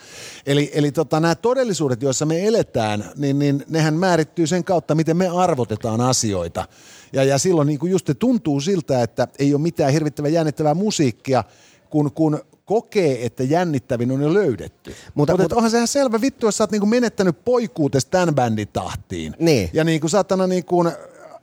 eli 0.47 0.71
eli 0.75 0.93
tota, 0.93 1.21
nämä 1.21 1.35
todellisuudet, 1.35 2.03
joissa 2.03 2.27
me 2.27 2.47
eletään, 2.47 3.05
niin, 3.17 3.39
niin 3.39 3.65
nehän 3.69 3.95
määrittyy 3.95 4.47
sen 4.47 4.65
kautta, 4.65 4.95
miten 4.95 5.17
me 5.17 5.29
arvotetaan 5.29 6.01
asioita. 6.01 6.69
Ja, 7.13 7.25
ja 7.25 7.39
silloin 7.39 7.67
niin 7.67 7.79
kuin 7.79 7.93
just 7.93 8.11
tuntuu 8.19 8.61
siltä, 8.61 9.03
että 9.03 9.29
ei 9.39 9.55
ole 9.55 9.63
mitään 9.63 9.93
hirvittävän 9.93 10.33
jännittävää 10.33 10.75
musiikkia, 10.75 11.45
kun, 11.91 12.13
kun 12.13 12.41
kokee, 12.65 13.27
että 13.27 13.43
jännittävin 13.43 14.11
on 14.11 14.23
jo 14.23 14.35
löydetty. 14.35 14.91
Mutta, 15.15 15.33
mutta, 15.33 15.43
mutta 15.43 15.57
onhan 15.57 15.71
sehän 15.71 15.89
selvä 15.89 16.21
vittu, 16.21 16.47
jos 16.47 16.57
sä 16.57 16.65
oot 16.65 16.71
niinku 16.71 16.87
menettänyt 16.87 17.45
poikuutes 17.45 18.07
tämän 18.07 18.35
bändin 18.35 18.69
tahtiin. 18.69 19.35
Niin. 19.39 19.71
Ja 19.73 19.85
niinku 19.85 20.09
saatana 20.09 20.47
niinku 20.47 20.85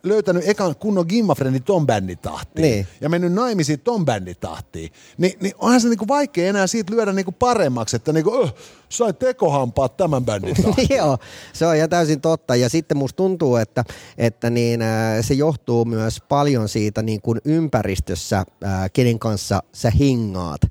löytänyt 0.04 0.50
ekan 0.50 0.76
kunnon 0.76 1.06
gimmafrendi 1.10 1.60
ton 1.60 1.88
bändin 1.88 2.18
tahtiin 2.18 2.62
niin. 2.62 2.88
ja 3.02 3.10
mennyt 3.10 3.34
naimisiin 3.34 3.80
ton 3.80 4.06
bändin 4.06 4.36
tahtiin, 4.40 4.92
niin, 5.18 5.34
niin 5.42 5.54
onhan 5.58 5.82
se 5.82 5.90
niinku 5.90 6.08
vaikea 6.08 6.50
enää 6.50 6.68
siitä 6.68 6.94
lyödä 6.94 7.14
niinku 7.14 7.32
paremmaksi, 7.32 7.96
että 7.96 8.14
niinku, 8.14 8.42
öh, 8.44 8.54
sain 8.92 9.16
tekohampaat 9.16 9.98
tämän 9.98 10.26
bändin 10.26 10.56
Joo, 10.98 11.18
se 11.54 11.66
on 11.66 11.80
ja 11.80 11.88
täysin 11.88 12.22
totta. 12.22 12.56
Ja 12.56 12.70
sitten 12.70 12.98
musta 12.98 13.18
tuntuu, 13.18 13.56
että, 13.56 13.84
että 14.18 14.50
niin, 14.50 14.82
äh, 14.82 14.90
se 15.22 15.34
johtuu 15.34 15.86
myös 15.86 16.22
paljon 16.30 16.70
siitä 16.70 17.02
niin 17.02 17.22
kuin 17.22 17.40
ympäristössä, 17.46 18.38
äh, 18.38 18.90
kenen 18.94 19.20
kanssa 19.20 19.64
sä 19.74 19.90
hingaat. 19.90 20.62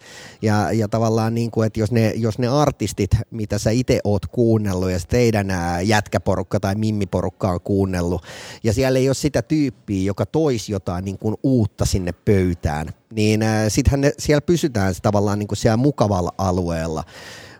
Ja, 0.42 0.72
ja 0.72 0.88
tavallaan, 0.88 1.34
niin 1.34 1.50
kuin, 1.50 1.66
että 1.66 1.80
jos 1.80 1.92
ne, 1.92 2.12
jos 2.16 2.38
ne 2.38 2.48
artistit, 2.48 3.10
mitä 3.30 3.58
sä 3.58 3.70
itse 3.70 4.00
oot 4.04 4.26
kuunnellut 4.26 4.90
ja 4.90 4.98
se 4.98 5.08
teidän 5.08 5.50
äh, 5.50 5.86
jätkäporukka 5.86 6.60
tai 6.60 6.74
mimmiporukka 6.74 7.50
on 7.50 7.60
kuunnellut, 7.60 8.22
ja 8.64 8.72
siellä 8.72 8.98
ei 8.98 9.08
ole 9.08 9.14
sitä 9.20 9.42
tyyppiä, 9.42 10.02
joka 10.02 10.26
toisi 10.26 10.72
jotain 10.72 11.04
niin 11.04 11.18
kuin 11.18 11.36
uutta 11.42 11.84
sinne 11.84 12.12
pöytään, 12.12 12.88
niin 13.12 13.40
sittenhän 13.68 14.12
siellä 14.18 14.40
pysytään 14.40 14.94
tavallaan 15.02 15.38
niin 15.38 15.48
kuin 15.48 15.56
siellä 15.56 15.76
mukavalla 15.76 16.32
alueella. 16.38 17.04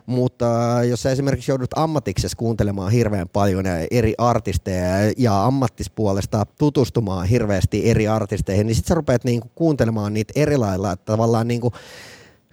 Mutta 0.05 0.77
äh, 0.77 0.87
jos 0.87 1.01
sä 1.01 1.11
esimerkiksi 1.11 1.51
joudut 1.51 1.69
ammatiksessa 1.75 2.37
kuuntelemaan 2.37 2.91
hirveän 2.91 3.29
paljon 3.29 3.65
eri 3.91 4.13
artisteja 4.17 5.13
ja 5.17 5.45
ammattispuolesta 5.45 6.45
tutustumaan 6.57 7.27
hirveästi 7.27 7.89
eri 7.89 8.07
artisteihin, 8.07 8.67
niin 8.67 8.75
sitten 8.75 8.87
sä 8.87 8.95
rupeat 8.95 9.23
niinku 9.23 9.51
kuuntelemaan 9.55 10.13
niitä 10.13 10.33
eri 10.35 10.57
lailla, 10.57 10.91
että 10.91 11.05
tavallaan 11.05 11.47
niinku 11.47 11.71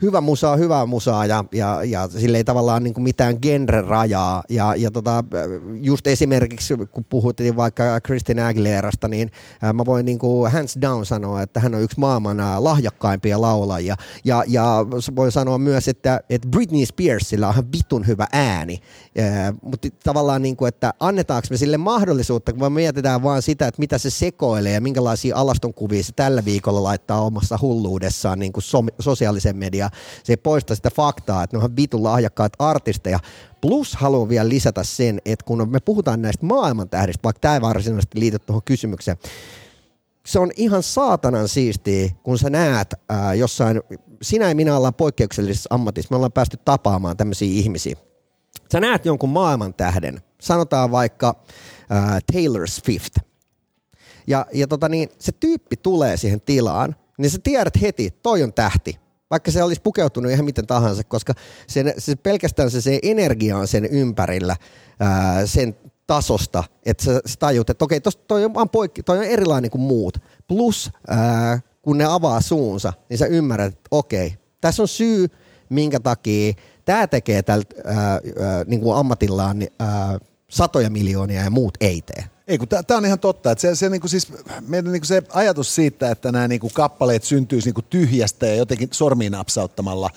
hyvä 0.03 0.21
musaa, 0.21 0.57
hyvää 0.57 0.87
musaa 0.87 1.27
ja, 1.27 1.45
ja, 1.53 1.85
ja 1.85 2.09
sille 2.09 2.37
ei 2.37 2.45
tavallaan 2.45 2.85
niin 2.85 2.95
kuin 2.95 3.05
mitään 3.05 3.37
genre-rajaa. 3.43 4.43
Ja, 4.49 4.75
ja 4.77 4.91
tota, 4.91 5.25
just 5.83 6.07
esimerkiksi 6.07 6.75
kun 6.91 7.05
puhuttiin 7.05 7.57
vaikka 7.57 8.01
Christina 8.01 8.47
Aguilerasta, 8.47 9.09
niin 9.09 9.31
mä 9.75 9.85
voin 9.87 10.07
niin 10.07 10.19
kuin 10.19 10.53
hands 10.53 10.79
down 10.83 11.07
sanoa, 11.07 11.43
että 11.43 11.61
hän 11.61 11.75
on 11.75 11.83
yksi 11.83 12.01
maailman 12.01 12.37
lahjakkaimpia 12.59 13.41
laulajia. 13.41 13.97
Ja, 14.25 14.45
ja 14.47 14.87
voin 15.17 15.33
sanoa 15.33 15.59
myös, 15.59 15.89
että, 15.89 16.21
että 16.31 16.49
Britney 16.49 16.87
Spearsilla 16.87 17.49
on 17.49 17.55
vitun 17.73 18.07
hyvä 18.07 18.27
ääni. 18.33 18.81
Mutta 19.63 19.89
tavallaan 20.05 20.43
niin 20.43 20.57
kuin, 20.57 20.69
että 20.69 20.95
annetaanko 21.01 21.49
me 21.51 21.57
sille 21.57 21.77
mahdollisuutta, 21.77 22.53
kun 22.53 22.63
me 22.63 22.71
mietitään 22.71 23.23
vaan 23.23 23.43
sitä, 23.43 23.67
että 23.67 23.81
mitä 23.81 23.99
se 23.99 24.11
sekoilee 24.11 24.73
ja 24.73 24.81
minkälaisia 24.81 25.37
alastonkuvia 25.37 26.03
se 26.03 26.13
tällä 26.13 26.45
viikolla 26.45 26.83
laittaa 26.83 27.21
omassa 27.21 27.59
hulluudessaan 27.63 28.39
niin 28.39 28.53
kuin 28.53 28.65
so- 28.65 28.85
sosiaalisen 28.99 29.57
median 29.57 29.91
se 30.25 30.33
ei 30.33 30.37
poista 30.37 30.75
sitä 30.75 30.91
faktaa, 30.91 31.43
että 31.43 31.57
ne 31.57 31.65
on 31.65 31.77
vitun 31.77 32.03
lahjakkaat 32.03 32.53
artisteja. 32.59 33.19
Plus 33.61 33.95
haluan 33.95 34.29
vielä 34.29 34.49
lisätä 34.49 34.85
sen, 34.85 35.21
että 35.25 35.45
kun 35.45 35.71
me 35.71 35.81
puhutaan 35.81 36.23
näistä 36.23 36.47
maailman 36.47 36.89
tähdistä, 36.89 37.23
vaikka 37.25 37.41
tämä 37.41 37.55
ei 37.55 37.61
varsinaisesti 37.61 38.21
liity 38.21 38.39
tuohon 38.39 38.63
kysymykseen, 38.65 39.17
se 40.27 40.39
on 40.39 40.51
ihan 40.57 40.83
saatanan 40.83 41.49
siistiä, 41.49 42.11
kun 42.23 42.39
sä 42.39 42.51
näet 42.51 42.95
ää, 43.09 43.35
jossain, 43.35 43.83
sinä 44.23 44.49
ja 44.49 44.55
minä 44.55 44.77
ollaan 44.77 44.95
poikkeuksellisessa 44.95 45.69
ammatissa, 45.73 46.09
me 46.11 46.17
ollaan 46.17 46.33
päästy 46.33 46.57
tapaamaan 46.65 47.17
tämmöisiä 47.17 47.49
ihmisiä. 47.49 47.97
Sä 48.73 48.81
näet 48.81 49.05
jonkun 49.05 49.31
maailman 49.31 49.75
tähden, 49.75 50.21
sanotaan 50.41 50.91
vaikka 50.91 51.45
ää, 51.91 52.19
Taylor 52.33 52.69
Swift, 52.69 53.15
ja, 54.27 54.47
ja 54.53 54.67
tota 54.67 54.89
niin, 54.89 55.09
se 55.19 55.33
tyyppi 55.33 55.77
tulee 55.77 56.17
siihen 56.17 56.41
tilaan, 56.41 56.97
niin 57.19 57.31
sä 57.31 57.39
tiedät 57.43 57.81
heti, 57.81 58.11
toi 58.23 58.43
on 58.43 58.53
tähti. 58.53 58.99
Vaikka 59.31 59.51
se 59.51 59.63
olisi 59.63 59.81
pukeutunut 59.81 60.33
ihan 60.33 60.45
miten 60.45 60.67
tahansa, 60.67 61.05
koska 61.05 61.35
sen, 61.67 61.95
se 61.99 62.17
pelkästään 62.17 62.71
se, 62.71 62.81
se 62.81 62.99
energia 63.03 63.59
on 63.59 63.69
sen 63.69 63.85
ympärillä, 63.85 64.57
ää, 65.01 65.47
sen 65.47 65.77
tasosta, 66.07 66.65
että 66.87 67.05
sä, 67.05 67.21
sä 67.27 67.35
tajut, 67.39 67.71
että 67.71 67.85
okei, 67.85 68.01
tosta, 68.01 68.23
toi, 68.29 68.45
on 68.45 68.69
poikki, 68.69 69.03
toi 69.03 69.19
on 69.19 69.25
erilainen 69.25 69.71
kuin 69.71 69.83
muut. 69.83 70.19
Plus, 70.49 70.91
ää, 71.09 71.61
kun 71.83 71.99
ne 71.99 72.05
avaa 72.05 72.41
suunsa, 72.41 72.93
niin 73.09 73.19
sä 73.19 73.27
ymmärrät, 73.27 73.73
että 73.73 73.89
okei, 73.91 74.35
tässä 74.61 74.83
on 74.83 74.89
syy, 74.89 75.29
minkä 75.69 76.01
takia 76.01 76.55
tämä 76.89 77.07
tekee 77.07 77.43
tältä 77.43 77.75
niin 78.67 78.81
kuin 78.81 78.97
ammatillaan 78.97 79.63
ää, 79.79 80.19
satoja 80.51 80.91
miljoonia 80.91 81.43
ja 81.43 81.51
muut 81.51 81.75
ei 81.81 82.03
tee. 82.03 82.25
Ei, 82.47 82.59
kun 82.59 82.69
tämä 82.69 82.99
on 82.99 83.07
ihan 83.07 83.19
totta. 83.19 83.51
Että 83.51 83.63
se, 83.63 83.75
se, 83.75 83.89
niinku 83.89 84.09
siis, 84.09 84.33
meidän 84.67 84.93
niinku 84.93 85.07
se 85.07 85.23
ajatus 85.33 85.75
siitä, 85.75 86.11
että 86.11 86.33
nämä 86.33 86.49
niinku 86.49 86.71
kappaleet 86.75 87.25
syntyisi 87.25 87.69
niinku 87.69 87.83
tyhjästä 87.83 88.47
ja 88.47 88.55
jotenkin 88.55 88.89
sormiin 88.93 89.33
napsauttamalla, 89.33 90.11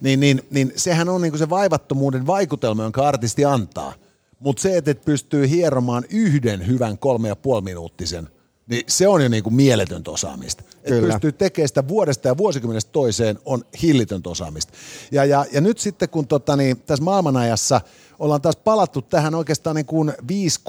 niin, 0.00 0.20
niin, 0.20 0.42
niin 0.50 0.72
sehän 0.76 1.08
on 1.08 1.22
niinku 1.22 1.38
se 1.38 1.50
vaivattomuuden 1.50 2.26
vaikutelma, 2.26 2.82
jonka 2.82 3.08
artisti 3.08 3.44
antaa. 3.44 3.94
Mutta 4.40 4.62
se, 4.62 4.76
että 4.76 4.90
et 4.90 5.04
pystyy 5.04 5.48
hieromaan 5.48 6.04
yhden 6.10 6.66
hyvän 6.66 6.98
kolme 6.98 7.28
ja 7.28 7.36
puoli 7.36 7.62
minuuttisen, 7.62 8.28
niin 8.66 8.84
se 8.86 9.08
on 9.08 9.22
jo 9.22 9.28
niinku 9.28 9.50
mieletöntä 9.50 10.10
osaamista. 10.10 10.62
Että 10.84 11.00
pystyy 11.00 11.32
tekemään 11.32 11.68
sitä 11.68 11.88
vuodesta 11.88 12.28
ja 12.28 12.36
vuosikymmenestä 12.36 12.92
toiseen 12.92 13.38
on 13.44 13.64
hillitöntä 13.82 14.30
osaamista. 14.30 14.72
Ja, 15.12 15.24
ja, 15.24 15.44
ja 15.52 15.60
nyt 15.60 15.78
sitten 15.78 16.08
kun 16.08 16.26
tota, 16.26 16.56
niin, 16.56 16.80
tässä 16.80 17.04
maailmanajassa– 17.04 17.80
ollaan 18.18 18.42
taas 18.42 18.56
palattu 18.56 19.02
tähän 19.02 19.34
oikeastaan 19.34 19.76
niin 19.76 19.86
kuin 19.86 20.12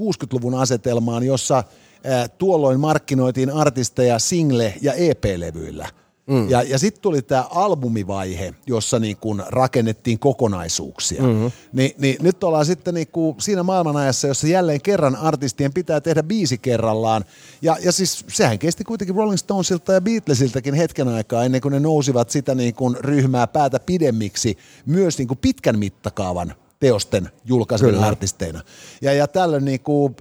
5-60-luvun 0.01 0.55
asetelmaan, 0.55 1.23
jossa 1.23 1.63
ää, 2.03 2.27
tuolloin 2.27 2.79
markkinoitiin 2.79 3.49
artisteja 3.49 4.17
single- 4.19 4.73
ja 4.81 4.93
EP-levyillä. 4.93 5.89
Mm. 6.27 6.49
Ja, 6.49 6.61
ja 6.61 6.79
sitten 6.79 7.01
tuli 7.01 7.21
tämä 7.21 7.45
albumivaihe, 7.51 8.53
jossa 8.65 8.99
niin 8.99 9.17
kun 9.17 9.43
rakennettiin 9.47 10.19
kokonaisuuksia. 10.19 11.23
Mm-hmm. 11.23 11.51
Ni, 11.73 11.95
niin 11.97 12.17
nyt 12.21 12.43
ollaan 12.43 12.65
sitten 12.65 12.93
niin 12.93 13.07
siinä 13.39 13.63
maailmanajassa, 13.63 14.27
jossa 14.27 14.47
jälleen 14.47 14.81
kerran 14.81 15.15
artistien 15.15 15.73
pitää 15.73 16.01
tehdä 16.01 16.23
biisi 16.23 16.57
kerrallaan. 16.57 17.25
Ja, 17.61 17.77
ja 17.83 17.91
siis 17.91 18.25
sehän 18.27 18.59
kesti 18.59 18.83
kuitenkin 18.83 19.15
Rolling 19.15 19.37
Stonesilta 19.37 19.93
ja 19.93 20.01
Beatlesiltakin 20.01 20.73
hetken 20.73 21.07
aikaa 21.07 21.43
ennen 21.43 21.61
kuin 21.61 21.71
ne 21.71 21.79
nousivat 21.79 22.29
sitä 22.29 22.55
niin 22.55 22.73
kuin 22.73 22.97
ryhmää 22.99 23.47
päätä 23.47 23.79
pidemmiksi 23.79 24.57
myös 24.85 25.17
niin 25.17 25.27
kuin 25.27 25.37
pitkän 25.37 25.79
mittakaavan 25.79 26.53
teosten 26.79 27.29
julkaiseminen 27.45 28.03
artisteina. 28.03 28.61
Ja, 29.01 29.13
ja 29.13 29.27
tällöin 29.27 29.65
niin 29.65 29.79
kuin, 29.79 30.15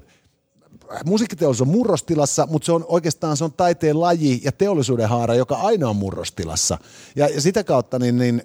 musiikkiteollisuus 1.05 1.69
on 1.69 1.75
murrostilassa, 1.75 2.47
mutta 2.51 2.67
se 2.67 2.73
on 2.73 2.85
oikeastaan 2.89 3.37
se 3.37 3.45
on 3.45 3.53
taiteen 3.53 4.01
laji 4.01 4.41
ja 4.45 4.53
teollisuuden 4.53 5.09
haara, 5.09 5.35
joka 5.35 5.55
aina 5.55 5.89
on 5.89 5.97
murrostilassa. 5.97 6.79
Ja, 7.17 7.29
ja 7.29 7.41
sitä 7.41 7.65
kautta 7.65 7.99
niin, 7.99 8.19
niin 8.19 8.43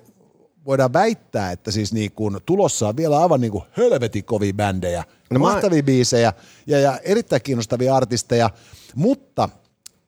voidaan 0.66 0.94
väittää, 0.94 1.52
että 1.52 1.72
siis 1.72 1.94
niin 1.94 2.12
kuin 2.12 2.38
tulossa 2.46 2.88
on 2.88 2.98
vielä 2.98 3.20
aivan 3.20 3.42
niin 3.42 3.52
kuin 3.52 3.64
helvetin 3.78 4.26
kovia 4.26 4.54
bändejä, 4.54 5.04
no 5.30 5.40
mahtavia 5.40 5.82
mä... 5.82 5.86
biisejä 5.86 6.34
ja, 6.68 6.80
ja 6.80 7.00
erittäin 7.04 7.42
kiinnostavia 7.42 7.96
artisteja, 7.96 8.50
mutta 8.96 9.50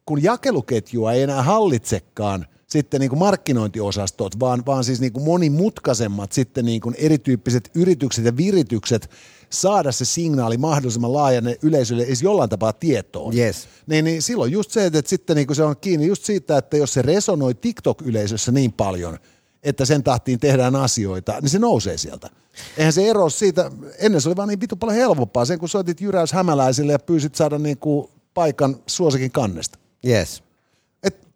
kun 0.05 0.23
jakeluketjua 0.23 1.13
ei 1.13 1.21
enää 1.21 1.43
hallitsekaan 1.43 2.45
sitten 2.67 2.99
niin 2.99 3.09
kuin 3.09 3.19
markkinointiosastot, 3.19 4.39
vaan, 4.39 4.63
vaan 4.65 4.83
siis 4.83 5.01
niin 5.01 5.13
kuin 5.13 5.23
monimutkaisemmat 5.23 6.31
sitten 6.31 6.65
niin 6.65 6.81
kuin 6.81 6.95
erityyppiset 6.97 7.71
yritykset 7.75 8.25
ja 8.25 8.37
viritykset 8.37 9.09
saada 9.53 9.91
se 9.91 10.05
signaali 10.05 10.57
mahdollisimman 10.57 11.13
laajalle 11.13 11.57
yleisölle 11.61 12.03
edes 12.03 12.21
jollain 12.21 12.49
tapaa 12.49 12.73
tietoon. 12.73 13.37
Yes. 13.37 13.67
Niin, 13.87 14.05
niin 14.05 14.21
silloin 14.21 14.51
just 14.51 14.71
se, 14.71 14.85
että 14.85 15.01
sitten 15.05 15.35
niin 15.35 15.55
se 15.55 15.63
on 15.63 15.77
kiinni 15.77 16.07
just 16.07 16.23
siitä, 16.23 16.57
että 16.57 16.77
jos 16.77 16.93
se 16.93 17.01
resonoi 17.01 17.53
TikTok-yleisössä 17.53 18.51
niin 18.51 18.73
paljon, 18.73 19.17
että 19.63 19.85
sen 19.85 20.03
tahtiin 20.03 20.39
tehdään 20.39 20.75
asioita, 20.75 21.39
niin 21.41 21.49
se 21.49 21.59
nousee 21.59 21.97
sieltä. 21.97 22.29
Eihän 22.77 22.93
se 22.93 23.09
ero 23.09 23.29
siitä, 23.29 23.71
ennen 23.99 24.21
se 24.21 24.29
oli 24.29 24.35
vaan 24.35 24.49
niin 24.49 24.61
vitu 24.61 24.75
paljon 24.75 24.97
helpompaa, 24.97 25.45
sen 25.45 25.59
kun 25.59 25.69
soitit 25.69 26.01
Jyräys 26.01 26.33
Hämäläisille 26.33 26.91
ja 26.91 26.99
pyysit 26.99 27.35
saada 27.35 27.59
niin 27.59 27.77
kuin 27.77 28.07
paikan 28.33 28.75
suosikin 28.87 29.31
kannesta. 29.31 29.79
Yes. 30.07 30.43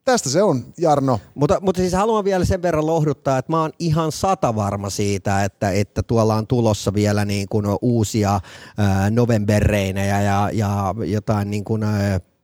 Et 0.08 0.12
tästä 0.12 0.30
se 0.30 0.44
on, 0.44 0.66
Jarno. 0.78 1.20
Mutta, 1.36 1.58
mutta 1.62 1.82
siis 1.82 1.94
haluan 1.94 2.24
vielä 2.24 2.46
sen 2.46 2.62
verran 2.62 2.86
lohduttaa, 2.86 3.38
että 3.38 3.52
mä 3.52 3.62
oon 3.62 3.72
ihan 3.80 4.12
sata 4.12 4.56
varma 4.56 4.90
siitä, 4.90 5.44
että, 5.44 5.72
että 5.72 6.04
tuolla 6.04 6.36
on 6.36 6.48
tulossa 6.48 6.94
vielä 6.94 7.26
niin 7.26 7.48
kuin 7.50 7.66
uusia 7.82 8.40
ää, 8.78 9.10
novemberreinejä 9.10 10.22
ja, 10.22 10.50
ja 10.54 10.96
jotain 11.06 11.50
niin 11.52 11.64
kuin, 11.64 11.82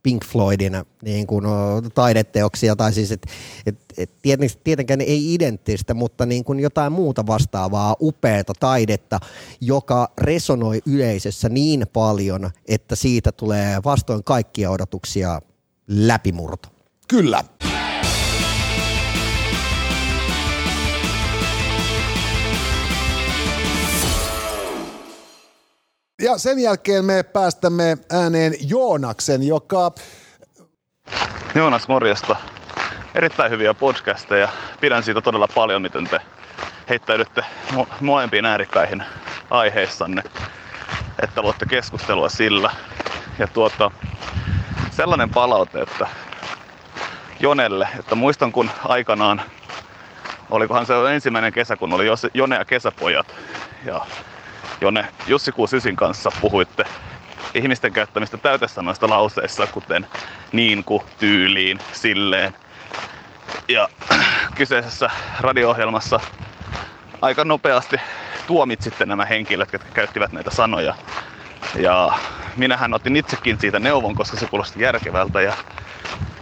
Pink 0.03 0.25
Floydin 0.25 0.73
niin 1.01 1.27
kuin, 1.27 1.45
taideteoksia, 1.93 2.75
tai 2.75 2.93
siis, 2.93 3.11
että 3.11 3.27
et, 3.65 3.77
et, 3.97 4.09
tietenkään 4.63 5.01
ei 5.01 5.33
identtistä, 5.33 5.93
mutta 5.93 6.25
niin 6.25 6.43
kuin 6.43 6.59
jotain 6.59 6.91
muuta 6.91 7.27
vastaavaa 7.27 7.95
upeata 8.01 8.53
taidetta, 8.59 9.19
joka 9.61 10.11
resonoi 10.17 10.81
yleisössä 10.85 11.49
niin 11.49 11.85
paljon, 11.93 12.51
että 12.67 12.95
siitä 12.95 13.31
tulee 13.31 13.83
vastoin 13.83 14.23
kaikkia 14.23 14.71
odotuksia 14.71 15.41
läpimurto. 15.87 16.72
Kyllä. 17.13 17.43
Ja 26.21 26.37
sen 26.37 26.59
jälkeen 26.59 27.05
me 27.05 27.23
päästämme 27.23 27.97
ääneen 28.11 28.53
Joonaksen, 28.69 29.43
joka... 29.43 29.91
Joonas, 31.55 31.87
morjesta. 31.87 32.35
Erittäin 33.15 33.51
hyviä 33.51 33.73
podcasteja. 33.73 34.49
Pidän 34.81 35.03
siitä 35.03 35.21
todella 35.21 35.47
paljon, 35.55 35.81
miten 35.81 36.07
te 36.07 36.19
heittäydytte 36.89 37.45
mo- 37.73 37.87
molempiin 38.01 38.45
ääripäihin 38.45 39.03
aiheissanne, 39.49 40.23
että 41.23 41.41
luotte 41.41 41.65
keskustelua 41.65 42.29
sillä. 42.29 42.71
Ja 43.39 43.47
tuota, 43.47 43.91
sellainen 44.91 45.29
palaute, 45.29 45.81
että 45.81 46.07
Jonelle, 47.43 47.87
että 47.99 48.15
muistan 48.15 48.51
kun 48.51 48.71
aikanaan, 48.85 49.41
olikohan 50.49 50.85
se 50.85 50.93
ensimmäinen 51.13 51.53
kesä, 51.53 51.75
kun 51.75 51.93
oli 51.93 52.05
Jone 52.33 52.55
ja 52.55 52.65
kesäpojat, 52.65 53.35
ja 53.85 54.05
Jone 54.81 55.07
Jussi 55.25 55.51
Kuusysin 55.51 55.95
kanssa 55.95 56.31
puhuitte 56.31 56.83
ihmisten 57.55 57.93
käyttämistä 57.93 58.37
täytesanoista 58.37 59.09
lauseissa, 59.09 59.67
kuten 59.67 60.07
niin 60.51 60.83
kuin, 60.83 61.03
tyyliin, 61.19 61.81
silleen. 61.91 62.55
Ja 63.69 63.89
kyseisessä 64.55 65.09
radio-ohjelmassa 65.39 66.19
aika 67.21 67.45
nopeasti 67.45 67.97
tuomitsitte 68.45 69.05
nämä 69.05 69.25
henkilöt, 69.25 69.73
jotka 69.73 69.89
käyttivät 69.93 70.31
näitä 70.31 70.51
sanoja. 70.51 70.95
Ja 71.73 72.11
minähän 72.55 72.93
otin 72.93 73.15
itsekin 73.15 73.59
siitä 73.59 73.79
neuvon, 73.79 74.15
koska 74.15 74.37
se 74.37 74.47
kuulosti 74.47 74.81
järkevältä 74.81 75.41
ja 75.41 75.57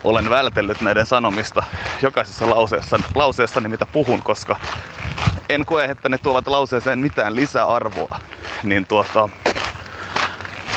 olen 0.03 0.29
vältellyt 0.29 0.81
näiden 0.81 1.05
sanomista 1.05 1.63
jokaisessa 2.01 2.49
lauseessa, 2.49 2.99
lauseessani, 3.15 3.69
mitä 3.69 3.85
puhun, 3.85 4.23
koska 4.23 4.55
en 5.49 5.65
koe, 5.65 5.85
että 5.85 6.09
ne 6.09 6.17
tuovat 6.17 6.47
lauseeseen 6.47 6.99
mitään 6.99 7.35
lisäarvoa. 7.35 8.19
Niin 8.63 8.85
tuota, 8.87 9.29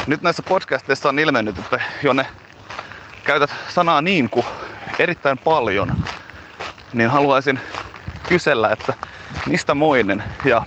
nyt 0.07 0.23
näissä 0.23 0.43
podcasteissa 0.43 1.09
on 1.09 1.19
ilmennyt, 1.19 1.59
että 1.59 1.81
jo 2.02 2.12
ne 2.12 2.26
käytät 3.25 3.54
sanaa 3.69 4.02
niin 4.02 4.31
kuin 4.31 4.47
erittäin 4.99 5.38
paljon, 5.38 5.95
niin 6.93 7.11
haluaisin 7.11 7.61
kysellä, 8.28 8.71
että 8.71 8.95
mistä 9.47 9.75
moinen 9.75 10.25
ja 10.45 10.66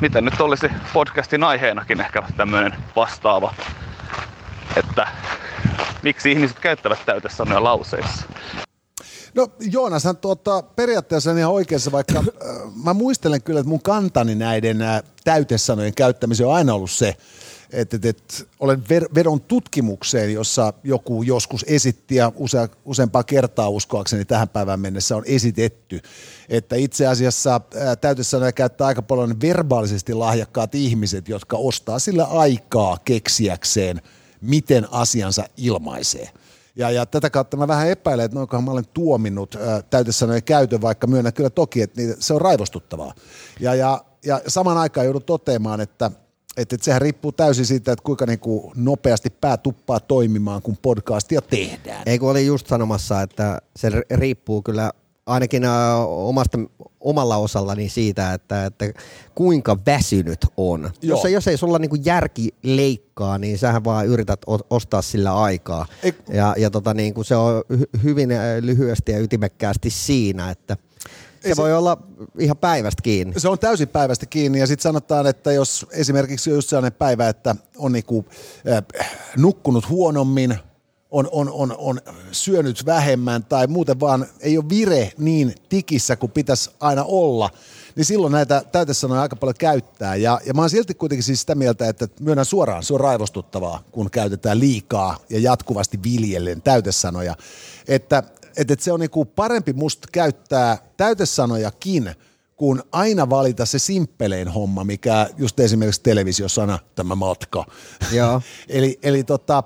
miten 0.00 0.24
nyt 0.24 0.40
olisi 0.40 0.70
podcastin 0.92 1.44
aiheenakin 1.44 2.00
ehkä 2.00 2.22
tämmöinen 2.36 2.74
vastaava, 2.96 3.54
että 4.76 5.06
miksi 6.04 6.32
ihmiset 6.32 6.58
käyttävät 6.58 6.98
täytesanoja 7.06 7.64
lauseissa. 7.64 8.26
No 9.34 9.48
Joonashan 9.60 10.16
tuota, 10.16 10.62
periaatteessa 10.62 11.30
on 11.30 11.38
ihan 11.38 11.52
oikeassa, 11.52 11.92
vaikka 11.92 12.18
äh, 12.18 12.24
mä 12.84 12.94
muistelen 12.94 13.42
kyllä, 13.42 13.60
että 13.60 13.68
mun 13.68 13.82
kantani 13.82 14.34
näiden 14.34 14.82
äh, 14.82 15.02
täytesanojen 15.24 15.94
käyttämiseen 15.94 16.48
on 16.48 16.54
aina 16.54 16.74
ollut 16.74 16.90
se, 16.90 17.16
että, 17.72 17.96
että, 17.96 18.08
että 18.08 18.34
olen 18.60 18.88
ver, 18.88 19.08
vedon 19.14 19.40
tutkimukseen, 19.40 20.34
jossa 20.34 20.72
joku 20.84 21.22
joskus 21.22 21.64
esitti 21.68 22.14
ja 22.14 22.32
use, 22.36 22.68
useampaa 22.84 23.24
kertaa 23.24 23.68
uskoakseni 23.68 24.24
tähän 24.24 24.48
päivään 24.48 24.80
mennessä 24.80 25.16
on 25.16 25.22
esitetty, 25.26 26.00
että 26.48 26.76
itse 26.76 27.06
asiassa 27.06 27.54
äh, 27.54 27.96
täytesanoja 28.00 28.52
käyttää 28.52 28.86
aika 28.86 29.02
paljon 29.02 29.40
verbaalisesti 29.40 30.14
lahjakkaat 30.14 30.74
ihmiset, 30.74 31.28
jotka 31.28 31.56
ostaa 31.56 31.98
sillä 31.98 32.24
aikaa 32.24 32.98
keksiäkseen, 33.04 34.00
asiansa 34.90 35.44
ilmaisee. 35.56 36.30
Ja, 36.76 36.90
ja 36.90 37.06
tätä 37.06 37.30
kautta 37.30 37.56
mä 37.56 37.68
vähän 37.68 37.88
epäilen, 37.88 38.24
että 38.24 38.34
noinkohan 38.34 38.64
mä 38.64 38.70
olen 38.70 38.88
tuominnut 38.94 39.58
täytesanojen 39.90 40.42
käytön, 40.42 40.80
vaikka 40.80 41.06
myönnän 41.06 41.32
kyllä 41.32 41.50
toki, 41.50 41.82
että 41.82 42.00
niitä, 42.00 42.16
se 42.18 42.34
on 42.34 42.40
raivostuttavaa. 42.40 43.14
Ja, 43.60 43.74
ja, 43.74 44.04
ja 44.26 44.40
saman 44.46 44.78
aikaan 44.78 45.04
joudun 45.04 45.22
toteamaan, 45.22 45.80
että 45.80 46.10
että, 46.56 46.74
että 46.76 46.84
sehän 46.84 47.02
riippuu 47.02 47.32
täysin 47.32 47.66
siitä, 47.66 47.92
että 47.92 48.02
kuinka 48.02 48.26
niin 48.26 48.38
kuin 48.38 48.72
nopeasti 48.76 49.30
pää 49.30 49.56
tuppaa 49.56 50.00
toimimaan, 50.00 50.62
kun 50.62 50.76
podcastia 50.82 51.42
tehdään. 51.42 52.02
Ei 52.06 52.18
kun 52.18 52.30
olin 52.30 52.46
just 52.46 52.66
sanomassa, 52.66 53.22
että 53.22 53.62
se 53.76 53.90
riippuu 54.10 54.62
kyllä 54.62 54.92
ainakin 55.26 55.62
omasta, 56.06 56.58
omalla 57.00 57.36
osallani 57.36 57.88
siitä, 57.88 58.34
että, 58.34 58.66
että 58.66 58.84
kuinka 59.34 59.78
väsynyt 59.86 60.46
on. 60.56 60.90
Jos, 61.02 61.24
jos 61.24 61.48
ei 61.48 61.56
sulla 61.56 61.78
niinku 61.78 61.96
järki 62.04 62.54
leikkaa, 62.62 63.38
niin 63.38 63.58
sähän 63.58 63.84
vaan 63.84 64.06
yrität 64.06 64.40
ostaa 64.70 65.02
sillä 65.02 65.42
aikaa. 65.42 65.86
Ei. 66.02 66.14
Ja, 66.32 66.54
ja 66.58 66.70
tota, 66.70 66.94
niinku 66.94 67.24
se 67.24 67.36
on 67.36 67.62
hyvin 68.02 68.30
lyhyesti 68.60 69.12
ja 69.12 69.18
ytimekkäästi 69.18 69.90
siinä, 69.90 70.50
että 70.50 70.76
se, 71.40 71.48
se 71.48 71.56
voi 71.56 71.74
olla 71.74 71.98
ihan 72.38 72.56
päivästä 72.56 73.02
kiinni. 73.02 73.40
Se 73.40 73.48
on 73.48 73.58
täysin 73.58 73.88
päivästä 73.88 74.26
kiinni 74.26 74.58
ja 74.58 74.66
sitten 74.66 74.82
sanotaan, 74.82 75.26
että 75.26 75.52
jos 75.52 75.86
esimerkiksi 75.90 76.50
on 76.50 76.56
just 76.56 76.68
sellainen 76.68 76.92
päivä, 76.92 77.28
että 77.28 77.56
on 77.76 77.92
niinku, 77.92 78.24
äh, 78.72 79.08
nukkunut 79.36 79.88
huonommin, 79.88 80.58
on, 81.14 81.28
on, 81.32 81.52
on, 81.52 81.74
on 81.78 82.00
syönyt 82.32 82.86
vähemmän 82.86 83.44
tai 83.44 83.66
muuten 83.66 84.00
vaan 84.00 84.26
ei 84.40 84.58
ole 84.58 84.68
vire 84.68 85.12
niin 85.18 85.54
tikissä 85.68 86.16
kuin 86.16 86.32
pitäisi 86.32 86.70
aina 86.80 87.04
olla, 87.04 87.50
niin 87.96 88.04
silloin 88.04 88.32
näitä 88.32 88.62
täytesanoja 88.72 89.22
aika 89.22 89.36
paljon 89.36 89.54
käyttää. 89.58 90.16
Ja, 90.16 90.40
ja 90.46 90.54
mä 90.54 90.62
oon 90.62 90.70
silti 90.70 90.94
kuitenkin 90.94 91.22
siis 91.22 91.40
sitä 91.40 91.54
mieltä, 91.54 91.88
että 91.88 92.08
myönnän 92.20 92.44
suoraan, 92.44 92.82
se 92.82 92.94
on 92.94 93.00
raivostuttavaa, 93.00 93.82
kun 93.92 94.10
käytetään 94.10 94.60
liikaa 94.60 95.16
ja 95.30 95.38
jatkuvasti 95.38 96.02
viljellen 96.02 96.62
täytesanoja. 96.62 97.36
Että, 97.88 98.18
että, 98.58 98.72
että 98.72 98.84
se 98.84 98.92
on 98.92 99.00
niinku 99.00 99.24
parempi 99.24 99.72
musta 99.72 100.08
käyttää 100.12 100.78
täytesanojakin, 100.96 102.14
kun 102.56 102.82
aina 102.92 103.30
valita 103.30 103.66
se 103.66 103.78
simppelein 103.78 104.48
homma, 104.48 104.84
mikä 104.84 105.30
just 105.36 105.60
esimerkiksi 105.60 106.02
televisiosana, 106.02 106.78
tämä 106.94 107.14
matka. 107.14 107.66
Joo. 108.12 108.42
eli, 108.68 108.98
eli 109.02 109.24
tota, 109.24 109.62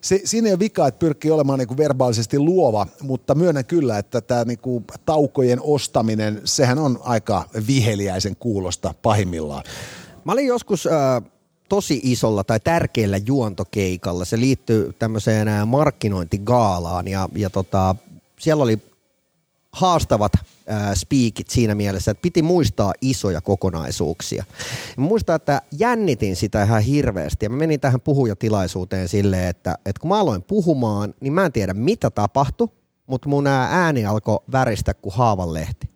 se, 0.00 0.20
siinä 0.24 0.48
ei 0.48 0.52
ole 0.52 0.58
vika, 0.58 0.86
että 0.86 0.98
pyrkii 0.98 1.30
olemaan 1.30 1.58
niin 1.58 1.68
kuin 1.68 1.78
verbaalisesti 1.78 2.38
luova, 2.38 2.86
mutta 3.02 3.34
myönnän 3.34 3.64
kyllä, 3.64 3.98
että 3.98 4.20
tämä 4.20 4.44
niin 4.44 4.58
kuin 4.58 4.84
taukojen 5.06 5.60
ostaminen, 5.62 6.40
sehän 6.44 6.78
on 6.78 6.98
aika 7.02 7.44
viheliäisen 7.66 8.36
kuulosta 8.36 8.94
pahimmillaan. 9.02 9.64
Mä 10.24 10.32
olin 10.32 10.46
joskus 10.46 10.86
äh, 10.86 11.22
tosi 11.68 12.00
isolla 12.02 12.44
tai 12.44 12.60
tärkeällä 12.60 13.16
juontokeikalla. 13.16 14.24
Se 14.24 14.40
liittyy 14.40 14.92
tämmöiseen 14.98 15.48
äh, 15.48 15.66
markkinointigaalaan 15.66 17.08
ja, 17.08 17.28
ja 17.34 17.50
tota, 17.50 17.94
siellä 18.38 18.62
oli 18.62 18.78
haastavat 19.72 20.32
äh, 20.70 20.94
speakit 20.94 21.48
siinä 21.48 21.74
mielessä, 21.74 22.10
että 22.10 22.22
piti 22.22 22.42
muistaa 22.42 22.92
isoja 23.00 23.40
kokonaisuuksia. 23.40 24.44
Mä 24.96 25.04
muistan, 25.04 25.36
että 25.36 25.62
jännitin 25.78 26.36
sitä 26.36 26.62
ihan 26.62 26.82
hirveästi 26.82 27.46
ja 27.46 27.50
mä 27.50 27.56
menin 27.56 27.80
tähän 27.80 28.00
puhujatilaisuuteen 28.00 29.08
silleen, 29.08 29.48
että, 29.48 29.74
että 29.86 30.00
kun 30.00 30.08
mä 30.08 30.20
aloin 30.20 30.42
puhumaan, 30.42 31.14
niin 31.20 31.32
mä 31.32 31.46
en 31.46 31.52
tiedä 31.52 31.74
mitä 31.74 32.10
tapahtui, 32.10 32.68
mutta 33.06 33.28
mun 33.28 33.46
ääni 33.46 34.06
alkoi 34.06 34.38
väristä 34.52 34.94
kuin 34.94 35.14
haavanlehti. 35.14 35.90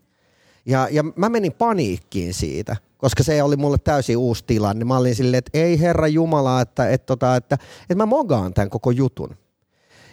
Ja, 0.66 0.88
ja 0.90 1.02
mä 1.16 1.28
menin 1.28 1.52
paniikkiin 1.52 2.34
siitä, 2.34 2.76
koska 2.98 3.22
se 3.22 3.42
oli 3.42 3.56
mulle 3.56 3.78
täysin 3.78 4.16
uusi 4.16 4.44
tilanne. 4.46 4.84
Mä 4.84 4.96
olin 4.96 5.14
silleen, 5.14 5.38
että 5.38 5.58
ei 5.58 5.80
herra 5.80 6.08
Jumala, 6.08 6.60
että, 6.60 6.88
että, 6.90 7.06
tota, 7.06 7.36
että, 7.36 7.54
että, 7.54 7.66
että 7.82 7.94
mä 7.94 8.06
mogaan 8.06 8.54
tämän 8.54 8.70
koko 8.70 8.90
jutun. 8.90 9.36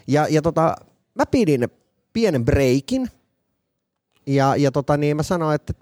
Ja, 0.07 0.27
ja 0.29 0.41
tota, 0.41 0.75
mä 1.15 1.25
pidin 1.25 1.67
pienen 2.13 2.45
breikin– 2.45 3.07
ja, 4.25 4.55
ja 4.55 4.71
tota, 4.71 4.97
niin 4.97 5.17
mä 5.17 5.23
sanoin, 5.23 5.55
että 5.55 5.73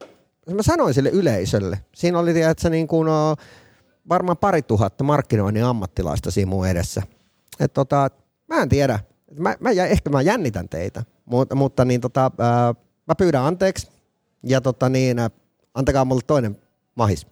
mä 0.54 0.64
sanoin 0.64 0.94
sille 0.94 1.10
yleisölle. 1.10 1.80
Siinä 1.96 2.20
oli 2.20 2.42
että 2.42 2.70
niin 2.70 2.88
kuin, 2.88 3.06
no, 3.06 3.36
varmaan 4.10 4.38
pari 4.38 4.62
tuhatta 4.62 5.04
markkinoinnin 5.04 5.64
ammattilaista 5.64 6.32
siinä 6.32 6.50
mun 6.50 6.68
edessä. 6.68 7.02
Et 7.60 7.74
tota, 7.74 8.10
mä 8.48 8.62
en 8.62 8.70
tiedä. 8.70 9.00
Mä, 9.38 9.56
mä, 9.60 9.70
ehkä 9.70 10.10
mä 10.10 10.22
jännitän 10.22 10.70
teitä, 10.70 11.04
mutta, 11.26 11.56
mutta 11.56 11.86
niin 11.86 12.02
tota, 12.02 12.32
ää, 12.38 12.74
mä 13.08 13.16
pyydän 13.18 13.44
anteeksi. 13.44 13.88
Ja 14.44 14.62
tota 14.62 14.90
niin, 14.90 15.20
äh, 15.20 15.32
antakaa 15.74 16.06
mulle 16.06 16.22
toinen 16.28 16.58
mahis. 16.96 17.28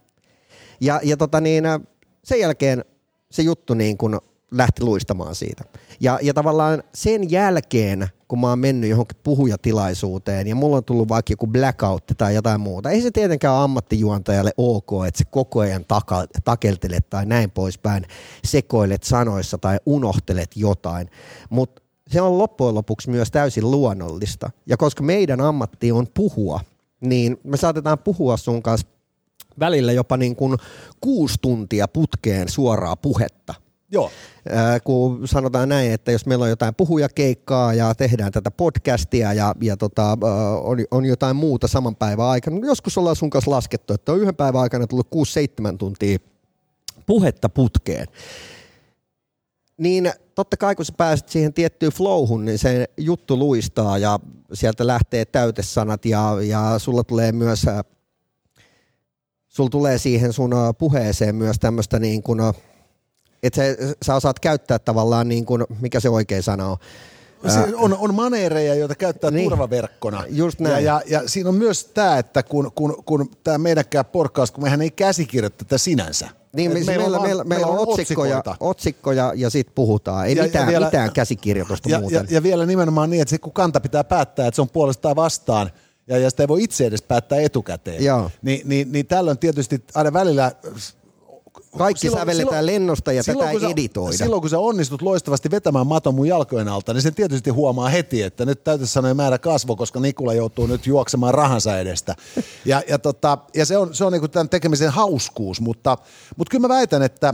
Ja, 0.81 0.99
ja 1.03 1.17
tota 1.17 1.41
niin, 1.41 1.65
äh, 1.65 1.81
sen 2.23 2.39
jälkeen 2.39 2.85
se 3.31 3.41
juttu 3.41 3.73
niin 3.73 3.97
kun 3.97 4.21
lähti 4.51 4.83
luistamaan 4.83 5.35
siitä. 5.35 5.63
Ja, 5.99 6.19
ja 6.21 6.33
tavallaan 6.33 6.83
sen 6.93 7.31
jälkeen, 7.31 8.07
kun 8.27 8.39
mä 8.39 8.49
oon 8.49 8.59
mennyt 8.59 8.89
johonkin 8.89 9.17
puhujatilaisuuteen 9.23 10.47
ja 10.47 10.55
mulla 10.55 10.77
on 10.77 10.83
tullut 10.83 11.09
vaikka 11.09 11.33
joku 11.33 11.47
blackout 11.47 12.03
tai 12.17 12.35
jotain 12.35 12.61
muuta, 12.61 12.89
ei 12.89 13.01
se 13.01 13.11
tietenkään 13.11 13.53
ole 13.53 13.63
ammattijuontajalle 13.63 14.51
ok, 14.57 14.91
että 15.07 15.17
se 15.17 15.25
koko 15.25 15.59
ajan 15.59 15.85
taka, 15.87 16.25
takeltelet 16.43 17.09
tai 17.09 17.25
näin 17.25 17.51
poispäin, 17.51 18.05
sekoilet 18.43 19.03
sanoissa 19.03 19.57
tai 19.57 19.77
unohtelet 19.85 20.51
jotain. 20.55 21.09
Mutta 21.49 21.81
se 22.07 22.21
on 22.21 22.37
loppujen 22.37 22.75
lopuksi 22.75 23.09
myös 23.09 23.31
täysin 23.31 23.71
luonnollista. 23.71 24.49
Ja 24.65 24.77
koska 24.77 25.03
meidän 25.03 25.41
ammatti 25.41 25.91
on 25.91 26.07
puhua, 26.13 26.59
niin 27.01 27.37
me 27.43 27.57
saatetaan 27.57 27.99
puhua 27.99 28.37
sun 28.37 28.63
kanssa 28.63 28.87
välillä 29.59 29.91
jopa 29.91 30.17
niin 30.17 30.35
kuin 30.35 30.57
kuusi 31.01 31.35
tuntia 31.41 31.87
putkeen 31.87 32.49
suoraa 32.49 32.95
puhetta. 32.95 33.53
Joo. 33.91 34.12
Ää, 34.50 34.80
kun 34.80 35.28
sanotaan 35.28 35.69
näin, 35.69 35.91
että 35.91 36.12
jos 36.12 36.26
meillä 36.26 36.43
on 36.43 36.50
jotain 36.50 36.76
puhujakeikkaa 36.76 37.73
ja 37.73 37.95
tehdään 37.95 38.32
tätä 38.32 38.52
podcastia 38.52 39.34
ja, 39.34 39.56
ja 39.62 39.78
tota, 39.78 40.17
on, 40.63 40.78
on 40.91 41.06
jotain 41.06 41.36
muuta 41.36 41.67
saman 41.67 41.95
päivän 41.95 42.26
aikana, 42.26 42.56
niin 42.56 42.67
joskus 42.67 42.97
ollaan 42.97 43.15
sun 43.15 43.30
kanssa 43.30 43.52
laskettu, 43.52 43.93
että 43.93 44.12
on 44.12 44.19
yhden 44.19 44.36
päivän 44.36 44.62
aikana 44.62 44.88
tullut 44.88 45.08
6-7 45.73 45.78
tuntia 45.78 46.17
puhetta 47.06 47.50
putkeen. 47.50 48.08
Niin 49.78 50.12
totta 50.36 50.58
kai 50.58 50.76
kun 50.76 50.86
sä 50.86 50.93
pääset 50.97 51.30
siihen 51.30 51.54
tiettyyn 51.54 51.91
flowhun, 51.91 52.45
niin 52.45 52.58
se 52.58 52.86
juttu 52.97 53.39
luistaa 53.39 53.97
ja 53.97 54.19
sieltä 54.54 54.88
lähtee 54.88 55.26
täytesanat 55.26 56.06
ja, 56.06 56.38
ja 56.41 56.80
sulla 56.80 57.04
tulee 57.04 57.32
myös 57.32 57.65
sulla 59.47 59.69
tulee 59.69 59.97
siihen 59.97 60.34
sun 60.34 60.52
puheeseen 60.78 61.36
myös 61.36 61.60
tämmöistä 61.60 62.00
niin 62.00 62.23
kuin, 62.23 62.39
että 63.43 63.62
sä, 63.62 63.95
sä 64.06 64.15
osaat 64.15 64.39
käyttää 64.39 64.80
tavallaan 64.80 65.30
niin 65.30 65.45
kuin, 65.45 65.63
mikä 65.82 66.00
se 66.00 66.10
oikea 66.10 66.41
sana 66.41 66.67
on, 66.67 66.78
se 67.47 67.76
on, 67.76 67.97
on 67.97 68.15
maneereja, 68.15 68.76
joita 68.76 68.95
käyttää 68.95 69.32
niin, 69.32 69.50
turvaverkkona. 69.50 70.23
Just 70.30 70.60
näin. 70.60 70.86
Ja, 70.86 71.02
ja, 71.06 71.21
ja 71.21 71.30
siinä 71.30 71.50
on 71.50 71.56
myös 71.56 71.86
tämä, 71.86 72.17
että 72.17 72.43
kun, 72.43 72.71
kun, 72.76 73.04
kun 73.06 73.30
tämä 73.43 73.58
meidänkään 73.58 74.06
podcast, 74.06 74.54
kun 74.54 74.63
mehän 74.63 74.82
ei 74.82 74.91
käsikirjoita 74.91 75.58
tätä 75.58 75.78
sinänsä. 75.78 76.30
Niin, 76.56 76.73
meillä, 76.73 76.86
meillä, 76.86 77.04
meillä, 77.04 77.28
meillä, 77.28 77.43
meillä 77.43 77.67
on 77.67 77.88
otsikkoja, 77.88 78.43
otsikkoja 78.60 79.34
ja 79.36 79.50
sitten 79.50 79.76
puhutaan. 79.76 80.28
Ei 80.28 80.36
ja, 80.36 80.43
mitään, 80.43 80.65
ja 80.65 80.71
vielä, 80.71 80.86
mitään 80.86 81.12
käsikirjoitusta 81.12 81.89
ja, 81.89 82.00
muuten. 82.00 82.28
Ja, 82.30 82.36
ja 82.36 82.43
vielä 82.43 82.65
nimenomaan 82.65 83.10
niin, 83.10 83.21
että 83.21 83.30
se 83.30 83.38
kun 83.38 83.54
kanta 83.54 83.80
pitää 83.80 84.04
päättää, 84.04 84.47
että 84.47 84.56
se 84.56 84.62
on 84.62 84.69
puolestaan 84.69 85.15
vastaan, 85.15 85.71
ja, 86.08 86.17
ja 86.17 86.30
sitä 86.30 86.43
ei 86.43 86.47
voi 86.47 86.63
itse 86.63 86.86
edes 86.86 87.02
päättää 87.02 87.39
etukäteen. 87.39 88.04
Joo. 88.04 88.32
Ni, 88.41 88.62
niin, 88.65 88.91
niin 88.91 89.08
tällöin 89.08 89.38
tietysti 89.38 89.84
aina 89.95 90.13
välillä 90.13 90.52
kaikki 91.77 92.01
silloin, 92.01 92.21
sävelletään 92.21 92.47
silloin, 92.47 92.65
lennosta 92.65 93.12
ja 93.12 93.23
silloin, 93.23 93.53
tätä 93.53 93.65
ei 93.65 93.71
editoida. 93.71 94.17
Silloin 94.17 94.41
kun 94.41 94.49
sä 94.49 94.60
onnistut 94.60 95.01
loistavasti 95.01 95.51
vetämään 95.51 95.88
maton 95.88 96.15
mun 96.15 96.27
jalkojen 96.27 96.67
alta, 96.67 96.93
niin 96.93 97.01
sen 97.01 97.15
tietysti 97.15 97.49
huomaa 97.49 97.89
heti, 97.89 98.21
että 98.21 98.45
nyt 98.45 98.63
täytyy 98.63 98.88
sanoa 98.88 99.13
määrä 99.13 99.38
kasvo, 99.38 99.75
koska 99.75 99.99
Nikula 99.99 100.34
joutuu 100.34 100.67
nyt 100.67 100.88
juoksemaan 100.88 101.34
rahansa 101.34 101.80
edestä. 101.80 102.15
Ja, 102.65 102.82
ja, 102.89 102.99
tota, 102.99 103.38
ja 103.56 103.65
se 103.65 103.77
on, 103.77 103.95
se 103.95 104.06
on 104.06 104.12
niinku 104.12 104.27
tämän 104.27 104.49
tekemisen 104.49 104.89
hauskuus, 104.89 105.62
mutta, 105.62 105.97
mutta 106.38 106.51
kyllä 106.51 106.67
mä 106.67 106.75
väitän, 106.75 107.01
että, 107.01 107.34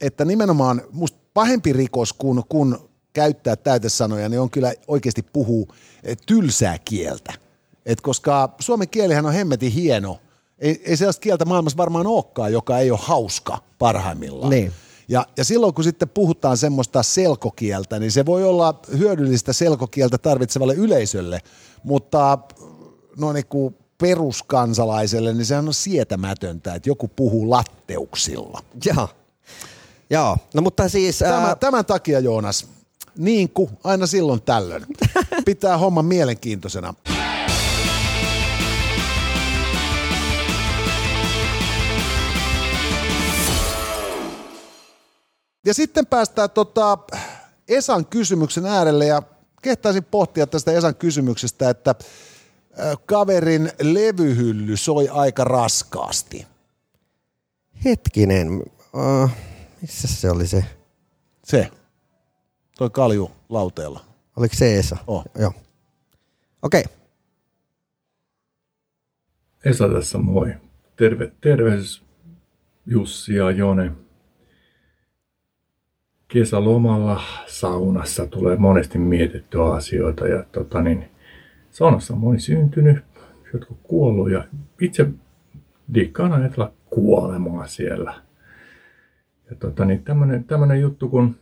että 0.00 0.24
nimenomaan 0.24 0.82
musta 0.92 1.18
pahempi 1.34 1.72
rikos 1.72 2.12
kuin 2.12 2.42
kun 2.48 2.90
käyttää 3.12 3.56
täytesanoja, 3.56 4.28
niin 4.28 4.40
on 4.40 4.50
kyllä 4.50 4.72
oikeasti 4.88 5.22
puhuu 5.22 5.68
eh, 6.04 6.16
tylsää 6.26 6.78
kieltä. 6.78 7.32
Et 7.86 8.00
koska 8.00 8.54
suomen 8.58 8.88
kielihän 8.88 9.26
on 9.26 9.32
hemmetin 9.32 9.72
hieno– 9.72 10.18
ei, 10.60 10.82
ei 10.84 10.96
sellaista 10.96 11.20
kieltä 11.20 11.44
maailmassa 11.44 11.76
varmaan 11.76 12.06
olekaan, 12.06 12.52
joka 12.52 12.78
ei 12.78 12.90
ole 12.90 13.00
hauska 13.02 13.58
parhaimmillaan. 13.78 14.50
Niin. 14.50 14.72
Ja, 15.08 15.26
ja 15.36 15.44
silloin 15.44 15.74
kun 15.74 15.84
sitten 15.84 16.08
puhutaan 16.08 16.56
semmoista 16.56 17.02
selkokieltä, 17.02 17.98
niin 17.98 18.12
se 18.12 18.26
voi 18.26 18.44
olla 18.44 18.80
hyödyllistä 18.98 19.52
selkokieltä 19.52 20.18
tarvitsevalle 20.18 20.74
yleisölle, 20.74 21.40
mutta 21.82 22.38
no 23.16 23.32
niin 23.32 23.46
kuin 23.46 23.76
peruskansalaiselle, 23.98 25.32
niin 25.32 25.46
sehän 25.46 25.68
on 25.68 25.74
sietämätöntä, 25.74 26.74
että 26.74 26.88
joku 26.88 27.08
puhuu 27.08 27.50
latteuksilla. 27.50 28.62
Joo. 28.84 29.08
Joo, 30.10 30.36
no 30.54 30.62
mutta 30.62 30.88
siis... 30.88 31.18
Tämä, 31.18 31.36
ää... 31.36 31.54
Tämän 31.54 31.84
takia 31.84 32.20
Joonas, 32.20 32.66
niin 33.18 33.48
kuin 33.50 33.70
aina 33.84 34.06
silloin 34.06 34.42
tällöin, 34.42 34.86
pitää 35.44 35.78
homma 35.78 36.02
mielenkiintoisena. 36.02 36.94
Ja 45.66 45.74
sitten 45.74 46.06
päästään 46.06 46.50
tota 46.50 46.98
Esan 47.68 48.06
kysymyksen 48.06 48.66
äärelle 48.66 49.06
ja 49.06 49.22
kehtaisin 49.62 50.04
pohtia 50.04 50.46
tästä 50.46 50.72
Esan 50.72 50.94
kysymyksestä, 50.94 51.70
että 51.70 51.94
kaverin 53.06 53.72
levyhylly 53.82 54.76
soi 54.76 55.08
aika 55.08 55.44
raskaasti. 55.44 56.46
Hetkinen, 57.84 58.62
uh, 58.94 59.30
missä 59.80 60.08
se 60.08 60.30
oli 60.30 60.46
se? 60.46 60.64
Se, 61.44 61.70
toi 62.78 62.90
kalju 62.90 63.30
lauteella. 63.48 64.04
Oliko 64.36 64.54
se 64.56 64.78
Esa? 64.78 64.96
Oh. 65.06 65.24
Joo. 65.38 65.52
Okei. 66.62 66.80
Okay. 66.80 66.96
Esa 69.64 69.88
tässä 69.88 70.18
moi. 70.18 70.54
Terve, 70.96 71.32
terveys 71.40 72.02
Jussi 72.86 73.34
ja 73.34 73.50
Jone 73.50 73.92
kesälomalla 76.30 77.20
saunassa 77.46 78.26
tulee 78.26 78.56
monesti 78.56 78.98
mietittyä 78.98 79.64
asioita 79.64 80.28
ja 80.28 80.44
tota 80.52 80.82
niin, 80.82 81.04
saunassa 81.70 82.14
on 82.14 82.20
moni 82.20 82.40
syntynyt, 82.40 82.98
jotkut 83.52 83.78
kuollut 83.82 84.30
ja 84.30 84.44
itse 84.80 85.06
dikkaan 85.94 86.32
ajatella 86.32 86.72
kuolemaa 86.90 87.66
siellä. 87.66 88.14
Ja 89.50 89.56
tota 89.56 89.84
niin, 89.84 90.04
tämmönen, 90.04 90.44
tämmönen 90.44 90.80
juttu 90.80 91.08
kuin 91.08 91.36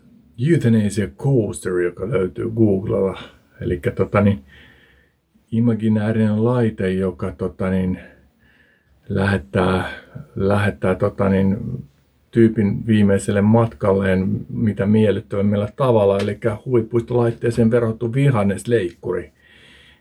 Euthanasia 0.50 1.08
Coaster, 1.08 1.72
joka 1.72 2.10
löytyy 2.10 2.50
Googlella. 2.50 3.18
Eli 3.60 3.80
tota 3.94 4.20
niin, 4.20 4.44
imaginäärinen 5.52 6.44
laite, 6.44 6.92
joka 6.92 7.32
tota 7.32 7.70
niin, 7.70 8.00
lähettää, 9.08 9.88
lähettää 10.36 10.94
tota 10.94 11.28
niin, 11.28 11.58
tyypin 12.38 12.86
viimeiselle 12.86 13.40
matkalleen 13.40 14.46
mitä 14.48 14.86
miellyttävämmällä 14.86 15.68
tavalla, 15.76 16.18
eli 16.18 16.38
huvipuistolaitteeseen 16.64 17.70
verrattu 17.70 18.14
vihannesleikkuri. 18.14 19.32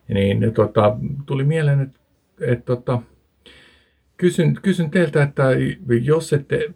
Niin 0.08 0.54
tota, 0.54 0.98
tuli 1.26 1.44
mieleen, 1.44 1.82
että 1.82 2.00
et, 2.42 2.66
tota, 2.66 3.02
kysyn, 4.18 4.58
kysyn 4.62 4.90
teiltä, 4.90 5.24
että 5.24 5.44
jos 6.04 6.34
ette 6.34 6.74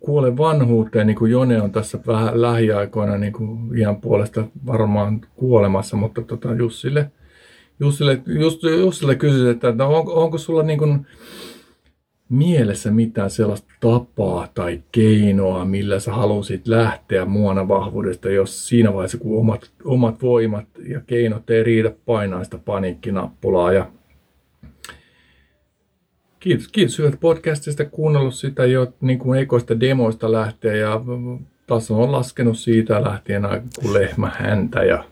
kuole 0.00 0.36
vanhuuteen, 0.36 1.06
niin 1.06 1.16
kuin 1.16 1.32
Jone 1.32 1.62
on 1.62 1.72
tässä 1.72 1.98
vähän 2.06 2.42
lähiaikoina 2.42 3.18
niin 3.18 3.32
kuin 3.32 3.78
ihan 3.78 4.00
puolesta 4.00 4.44
varmaan 4.66 5.20
kuolemassa, 5.36 5.96
mutta 5.96 6.22
tota 6.22 6.54
Jussille, 6.54 7.10
Jussille, 7.80 8.22
Jussille 8.80 9.14
kysyisin, 9.14 9.50
että 9.50 9.72
no, 9.72 9.96
onko, 9.96 10.22
onko 10.22 10.38
sulla 10.38 10.62
niin 10.62 10.78
kuin, 10.78 11.06
mielessä 12.30 12.90
mitään 12.90 13.30
sellaista 13.30 13.72
tapaa 13.80 14.48
tai 14.54 14.82
keinoa, 14.92 15.64
millä 15.64 16.00
sä 16.00 16.12
halusit 16.12 16.68
lähteä 16.68 17.24
muona 17.24 17.68
vahvuudesta, 17.68 18.30
jos 18.30 18.68
siinä 18.68 18.92
vaiheessa, 18.92 19.18
kun 19.18 19.40
omat, 19.40 19.70
omat 19.84 20.22
voimat 20.22 20.66
ja 20.88 21.00
keinot 21.00 21.50
ei 21.50 21.64
riitä 21.64 21.92
painaa 22.06 22.44
sitä 22.44 22.58
paniikkinappulaa. 22.58 23.72
Ja 23.72 23.90
kiitos, 26.40 26.68
kiitos 26.68 26.98
hyvät 26.98 27.20
podcastista, 27.20 27.84
kuunnellut 27.84 28.34
sitä 28.34 28.66
jo 28.66 28.92
niin 29.00 29.18
kuin 29.18 29.40
ekoista 29.40 29.80
demoista 29.80 30.32
lähtien 30.32 30.80
ja 30.80 31.00
taso 31.66 32.02
on 32.02 32.12
laskenut 32.12 32.58
siitä 32.58 33.04
lähtien 33.04 33.42
kuin 33.80 33.92
lehmä 33.92 34.32
häntä 34.38 34.84
ja 34.84 35.04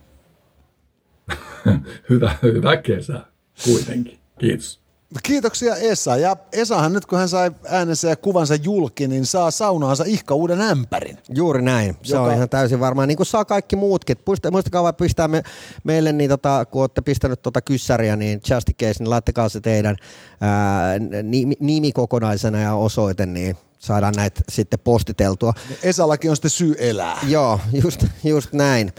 hyvä, 2.11 2.35
hyvä 2.42 2.76
kesä 2.76 3.20
kuitenkin. 3.64 4.18
Kiitos. 4.38 4.88
Kiitoksia 5.23 5.77
Esa. 5.77 6.16
Ja 6.16 6.37
Esahan 6.53 6.92
nyt 6.92 7.07
kun 7.07 7.18
hän 7.18 7.29
sai 7.29 7.51
äänensä 7.68 8.09
ja 8.09 8.16
kuvansa 8.16 8.55
julki, 8.55 9.09
niin 9.09 9.27
saa 9.27 9.51
saunaansa 9.51 10.05
ihka 10.07 10.35
uuden 10.35 10.61
ämpärin. 10.61 11.18
Juuri 11.29 11.62
näin. 11.62 11.97
Se 12.03 12.14
joka... 12.14 12.27
on 12.27 12.35
ihan 12.35 12.49
täysin 12.49 12.81
varmaan. 12.81 13.09
Niin 13.09 13.16
kuin 13.16 13.27
saa 13.27 13.44
kaikki 13.44 13.77
muutkin. 13.77 14.16
Muistakaa 14.51 14.83
vaan 14.83 14.94
pistää 14.94 15.29
me, 15.29 15.42
meille, 15.85 16.12
niin 16.12 16.31
tota, 16.31 16.64
kun 16.64 16.81
olette 16.81 17.01
pistänyt 17.01 17.42
tuota 17.42 17.61
kyssäriä, 17.61 18.16
niin 18.16 18.40
just 18.51 18.68
in 18.68 18.75
case, 18.75 18.99
niin 18.99 19.11
laittakaa 19.11 19.49
se 19.49 19.61
teidän 19.61 19.97
ää, 20.40 20.99
nimi, 21.23 21.55
nimi 21.61 21.92
kokonaisena 21.92 22.61
ja 22.61 22.75
osoite, 22.75 23.27
niin 23.27 23.57
saadaan 23.79 24.14
näitä 24.16 24.40
sitten 24.49 24.81
postiteltua. 24.85 25.53
Esallakin 25.83 26.31
on 26.31 26.37
sitten 26.37 26.51
syy 26.51 26.75
elää. 26.79 27.18
Joo, 27.27 27.61
just, 27.85 28.05
just 28.25 28.53
näin. 28.53 28.92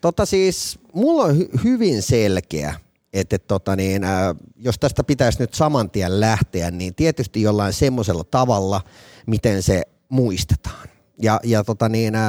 Tota 0.00 0.26
siis, 0.26 0.78
mulla 0.92 1.24
on 1.24 1.36
hy- 1.36 1.64
hyvin 1.64 2.02
selkeä 2.02 2.74
että 3.14 3.36
et, 3.36 3.46
tota 3.46 3.76
niin, 3.76 4.04
äh, 4.04 4.36
jos 4.56 4.78
tästä 4.78 5.04
pitäisi 5.04 5.38
nyt 5.38 5.54
saman 5.54 5.90
tien 5.90 6.20
lähteä, 6.20 6.70
niin 6.70 6.94
tietysti 6.94 7.42
jollain 7.42 7.72
semmoisella 7.72 8.24
tavalla, 8.24 8.80
miten 9.26 9.62
se 9.62 9.82
muistetaan. 10.08 10.88
Ja, 11.22 11.40
ja 11.44 11.64
tota 11.64 11.88
niin, 11.88 12.14
äh, 12.14 12.22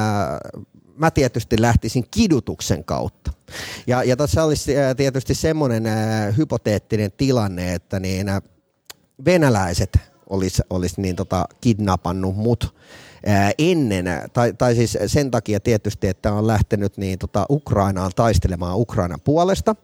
mä 0.96 1.10
tietysti 1.10 1.60
lähtisin 1.60 2.04
kidutuksen 2.10 2.84
kautta. 2.84 3.32
Ja, 3.86 4.02
ja 4.04 4.16
tässä 4.16 4.44
olisi 4.44 4.72
tietysti 4.96 5.34
semmoinen 5.34 5.84
hypoteettinen 6.36 7.12
tilanne, 7.16 7.74
että 7.74 8.00
niin, 8.00 8.28
äh, 8.28 8.42
venäläiset 9.24 9.98
olisi 10.30 10.62
olis 10.70 10.98
niin 10.98 11.16
tota 11.16 11.44
kidnappannut 11.60 12.36
mut 12.36 12.74
ennen, 13.58 14.06
tai, 14.32 14.52
tai 14.52 14.74
siis 14.74 14.98
sen 15.06 15.30
takia 15.30 15.60
tietysti, 15.60 16.08
että 16.08 16.32
on 16.32 16.46
lähtenyt 16.46 16.96
niin 16.96 17.18
tota 17.18 17.46
Ukrainaan 17.50 18.12
taistelemaan 18.16 18.76
Ukrainan 18.76 19.20
puolesta. 19.24 19.76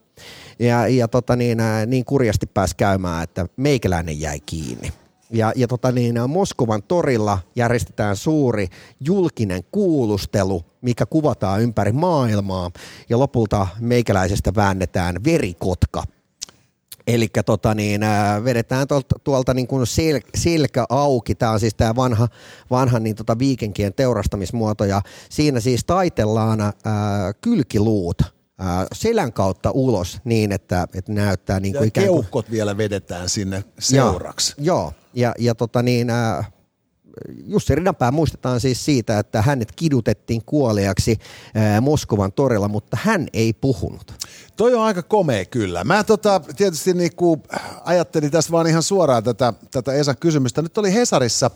Ja, 0.59 0.89
ja 0.89 1.09
tota 1.09 1.37
niin, 1.37 1.59
niin 1.87 2.05
kurjasti 2.05 2.47
pääsi 2.47 2.77
käymään, 2.77 3.23
että 3.23 3.47
meikäläinen 3.57 4.21
jäi 4.21 4.41
kiinni. 4.41 4.93
Ja, 5.31 5.53
ja 5.57 5.69
tota 5.69 5.93
niin, 5.93 6.15
Moskovan 6.29 6.83
torilla 6.83 7.39
järjestetään 7.57 8.17
suuri 8.17 8.69
julkinen 9.01 9.63
kuulustelu, 9.73 10.65
mikä 10.81 11.07
kuvataan 11.07 11.63
ympäri 11.63 11.93
maailmaa. 11.93 12.71
Ja 13.09 13.19
lopulta 13.19 13.67
meikäläisestä 13.81 14.53
väännetään 14.57 15.25
verikotka 15.25 16.03
Eli 17.07 17.29
tota 17.47 17.75
niin, 17.75 18.01
vedetään 18.45 18.89
tuolta, 18.89 19.19
tuolta 19.25 19.55
niin 19.55 19.67
kuin 19.67 19.87
sel, 19.87 20.21
selkä 20.35 20.85
auki. 20.89 21.35
Tämä 21.35 21.53
on 21.53 21.61
siis 21.61 21.75
tämä 21.75 21.97
vanha, 21.97 22.29
vanha 22.71 23.01
niin 23.01 23.17
tota 23.17 23.39
viikenkien 23.39 23.95
teurastamismuoto. 23.95 24.85
Ja 24.85 25.03
siinä 25.31 25.61
siis 25.61 25.85
taitellaan 25.85 26.61
ää, 26.61 26.73
kylkiluut 27.41 28.23
ää, 28.59 28.87
selän 28.93 29.33
kautta 29.33 29.71
ulos 29.71 30.19
niin, 30.25 30.53
että, 30.53 30.87
että 30.95 31.13
näyttää 31.13 31.61
niin 31.61 31.73
kuin 31.73 31.83
ja 31.83 31.87
ikään 31.87 32.07
kuin... 32.07 32.15
keuhkot 32.15 32.51
vielä 32.51 32.77
vedetään 32.77 33.29
sinne 33.29 33.65
seuraksi. 33.79 34.55
Ja, 34.59 34.65
joo, 34.65 34.93
ja, 35.15 35.35
ja 35.39 35.55
tota 35.55 35.83
niin, 35.83 36.11
ää, 36.11 36.45
Jussi 37.47 37.75
Ridanpää 37.75 38.11
muistetaan 38.11 38.61
siis 38.61 38.85
siitä, 38.85 39.19
että 39.19 39.43
hänet 39.43 39.73
kidutettiin 39.77 40.43
kuoliaksi 40.47 41.19
Moskovan 41.81 42.33
torilla, 42.33 42.69
mutta 42.69 42.99
hän 43.01 43.29
ei 43.33 43.53
puhunut. 43.53 44.13
Toi 44.57 44.75
on 44.75 44.83
aika 44.83 45.03
komea 45.03 45.45
kyllä. 45.45 45.85
Mä 45.85 46.05
tota, 46.05 46.41
tietysti 46.57 46.95
niinku 46.95 47.43
ajattelin 47.85 48.31
tästä 48.31 48.53
vaan 48.53 48.67
ihan 48.67 48.83
suoraan 48.83 49.25
tätä, 49.25 49.53
tätä 49.71 49.93
Esan 49.93 50.17
kysymystä. 50.21 50.63
Nyt 50.63 50.79
oli 50.79 50.95
Hesarissa 50.95 51.51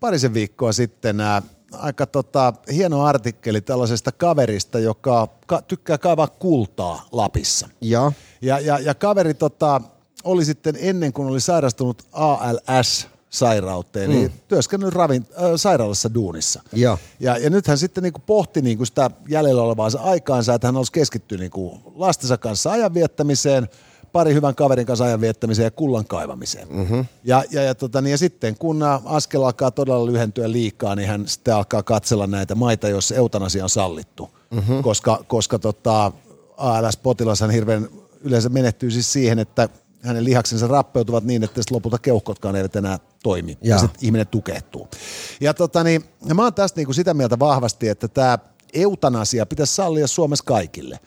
parisen 0.00 0.34
viikkoa 0.34 0.72
sitten 0.72 1.20
ää, 1.20 1.42
aika 1.72 2.06
tota, 2.06 2.52
hieno 2.72 3.04
artikkeli 3.04 3.60
tällaisesta 3.60 4.12
kaverista, 4.12 4.78
joka 4.78 5.28
ka- 5.46 5.62
tykkää 5.62 5.98
kaivaa 5.98 6.26
kultaa 6.26 7.08
Lapissa. 7.12 7.68
Ja, 7.80 8.12
Ja, 8.42 8.60
ja, 8.60 8.78
ja 8.78 8.94
kaveri 8.94 9.34
tota, 9.34 9.80
oli 10.24 10.44
sitten 10.44 10.74
ennen 10.80 11.12
kuin 11.12 11.28
oli 11.28 11.40
sairastunut 11.40 12.02
ALS 12.12 13.08
sairauteen, 13.30 14.10
mm. 14.10 14.16
niin 14.16 14.32
työskennellyt 14.48 14.94
ravin, 14.94 15.26
äh, 15.32 15.50
sairaalassa 15.56 16.14
duunissa. 16.14 16.62
ja. 16.72 16.98
Ja, 17.20 17.38
ja 17.38 17.50
nyt 17.50 17.66
hän 17.66 17.78
sitten 17.78 18.02
niin 18.02 18.12
pohti 18.26 18.62
niin 18.62 18.86
sitä 18.86 19.10
jäljellä 19.28 19.62
olevaa 19.62 19.88
aikaansa, 19.98 20.54
että 20.54 20.68
hän 20.68 20.76
olisi 20.76 20.92
keskittyä 20.92 21.38
niin 21.38 21.50
lastensa 21.94 22.38
kanssa 22.38 22.70
ajan 22.70 22.94
viettämiseen, 22.94 23.68
pari 24.12 24.34
hyvän 24.34 24.54
kaverin 24.54 24.86
kanssa 24.86 25.04
ajan 25.04 25.20
viettämiseen 25.20 25.64
ja 25.64 25.70
kullan 25.70 26.04
kaivamiseen. 26.04 26.68
Mm-hmm. 26.70 27.06
Ja, 27.24 27.44
ja, 27.50 27.62
ja, 27.62 27.74
tota, 27.74 28.00
niin, 28.00 28.10
ja 28.10 28.18
sitten 28.18 28.56
kun 28.58 28.82
askel 29.04 29.42
alkaa 29.42 29.70
todella 29.70 30.06
lyhentyä 30.06 30.52
liikaa, 30.52 30.96
niin 30.96 31.08
hän 31.08 31.28
sitten 31.28 31.54
alkaa 31.54 31.82
katsella 31.82 32.26
näitä 32.26 32.54
maita, 32.54 32.88
joissa 32.88 33.14
eutanasia 33.14 33.64
on 33.64 33.70
sallittu. 33.70 34.30
Mm-hmm. 34.50 34.82
Koska, 34.82 35.24
koska 35.26 35.58
tota, 35.58 36.12
ALS-potilashan 36.56 37.50
hirveän 37.50 37.88
yleensä 38.20 38.48
menettyy 38.48 38.90
siis 38.90 39.12
siihen, 39.12 39.38
että 39.38 39.68
hänen 40.02 40.24
lihaksensa 40.24 40.66
rappeutuvat 40.66 41.24
niin, 41.24 41.44
että 41.44 41.60
lopulta 41.70 41.98
keuhkotkaan 41.98 42.56
eivät 42.56 42.76
enää 42.76 42.98
toimi. 43.22 43.58
Ja, 43.62 43.74
ja 43.74 43.78
sitten 43.78 44.04
ihminen 44.04 44.26
tukehtuu. 44.26 44.88
Ja, 45.40 45.54
tota, 45.54 45.84
niin, 45.84 46.04
ja 46.24 46.34
mä 46.34 46.42
oon 46.42 46.54
tästä 46.54 46.78
niinku 46.78 46.92
sitä 46.92 47.14
mieltä 47.14 47.38
vahvasti, 47.38 47.88
että 47.88 48.08
tämä 48.08 48.38
eutanasia 48.72 49.46
pitäisi 49.46 49.74
sallia 49.74 50.06
Suomessa 50.06 50.44
kaikille. 50.44 51.00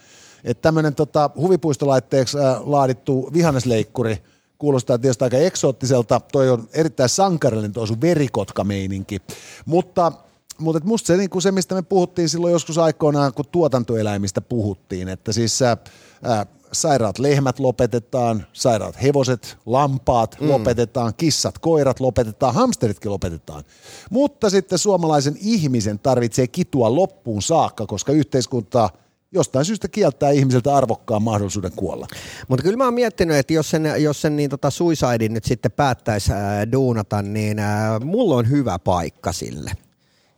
Että 0.43 0.62
tämmöinen 0.62 0.95
tota, 0.95 1.30
huvipuistolaitteeksi 1.36 2.38
äh, 2.38 2.62
laadittu 2.67 3.30
vihannesleikkuri 3.34 4.23
kuulostaa 4.58 4.97
tietysti 4.97 5.23
aika 5.23 5.38
eksoottiselta. 5.38 6.21
Toi 6.32 6.49
on 6.49 6.69
erittäin 6.73 7.10
sankarillinen 7.10 7.73
tuo 7.73 7.86
sun 7.86 8.02
verikotkameininki. 8.02 9.21
Mutta 9.65 10.12
mutta 10.58 10.78
et 10.78 10.84
musta 10.84 11.08
se, 11.08 11.17
niin 11.17 11.41
se, 11.41 11.52
mistä 11.52 11.76
me 11.76 11.82
puhuttiin 11.82 12.30
silloin 12.30 12.52
joskus 12.52 12.78
aikoinaan, 12.78 13.34
kun 13.34 13.45
tuotantoeläimistä 13.52 14.41
puhuttiin, 14.41 15.10
että 15.10 15.32
siis 15.32 15.62
ää, 15.62 15.78
ää, 16.23 16.45
sairaat 16.73 17.19
lehmät 17.19 17.59
lopetetaan, 17.59 18.45
sairaat 18.53 19.01
hevoset, 19.01 19.57
lampaat 19.65 20.38
mm. 20.41 20.49
lopetetaan, 20.49 21.13
kissat, 21.17 21.59
koirat 21.59 21.99
lopetetaan, 21.99 22.53
hamsteritkin 22.53 23.12
lopetetaan. 23.12 23.63
Mutta 24.09 24.49
sitten 24.49 24.77
suomalaisen 24.77 25.38
ihmisen 25.41 25.99
tarvitsee 25.99 26.47
kitua 26.47 26.95
loppuun 26.95 27.41
saakka, 27.41 27.86
koska 27.86 28.12
yhteiskunta 28.12 28.89
jostain 29.31 29.65
syystä 29.65 29.88
kieltää 29.88 30.29
ihmiseltä 30.29 30.75
arvokkaan 30.75 31.23
mahdollisuuden 31.23 31.71
kuolla. 31.75 32.07
Mutta 32.47 32.63
kyllä 32.63 32.77
mä 32.77 32.86
oon 32.86 32.93
miettinyt, 32.93 33.38
että 33.38 33.53
jos 33.53 33.69
sen, 33.69 33.83
jos 33.97 34.21
sen 34.21 34.36
niin 34.36 34.49
tota 34.49 34.69
suicidein 34.69 35.33
nyt 35.33 35.45
sitten 35.45 35.71
päättäisi 35.71 36.33
äh, 36.33 36.39
duunata, 36.71 37.21
niin 37.21 37.59
äh, 37.59 38.01
mulla 38.01 38.36
on 38.36 38.49
hyvä 38.49 38.79
paikka 38.79 39.31
sille. 39.31 39.71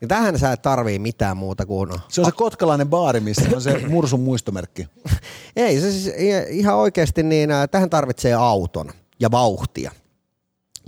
Ja 0.06 0.10
tähän 0.10 0.40
sä 0.40 0.52
et 0.52 0.62
tarvii 0.62 1.00
mitään 1.00 1.38
muuta 1.38 1.66
kuin... 1.66 1.90
Se 2.08 2.22
on 2.22 2.26
se 2.26 2.32
kotkalainen 2.32 2.90
baari, 2.90 3.20
missä 3.20 3.44
on 3.56 3.62
se 3.62 3.88
mursun 3.88 4.20
muistomerkki. 4.20 4.88
Ei, 5.56 5.82
se 5.82 5.92
siis 5.92 6.14
ihan 6.50 6.76
oikeasti 6.76 7.24
niin, 7.24 7.52
äh, 7.52 7.70
tähän 7.70 7.90
tarvitsee 7.90 8.34
auton 8.34 8.92
ja 9.20 9.32
vauhtia. 9.32 9.92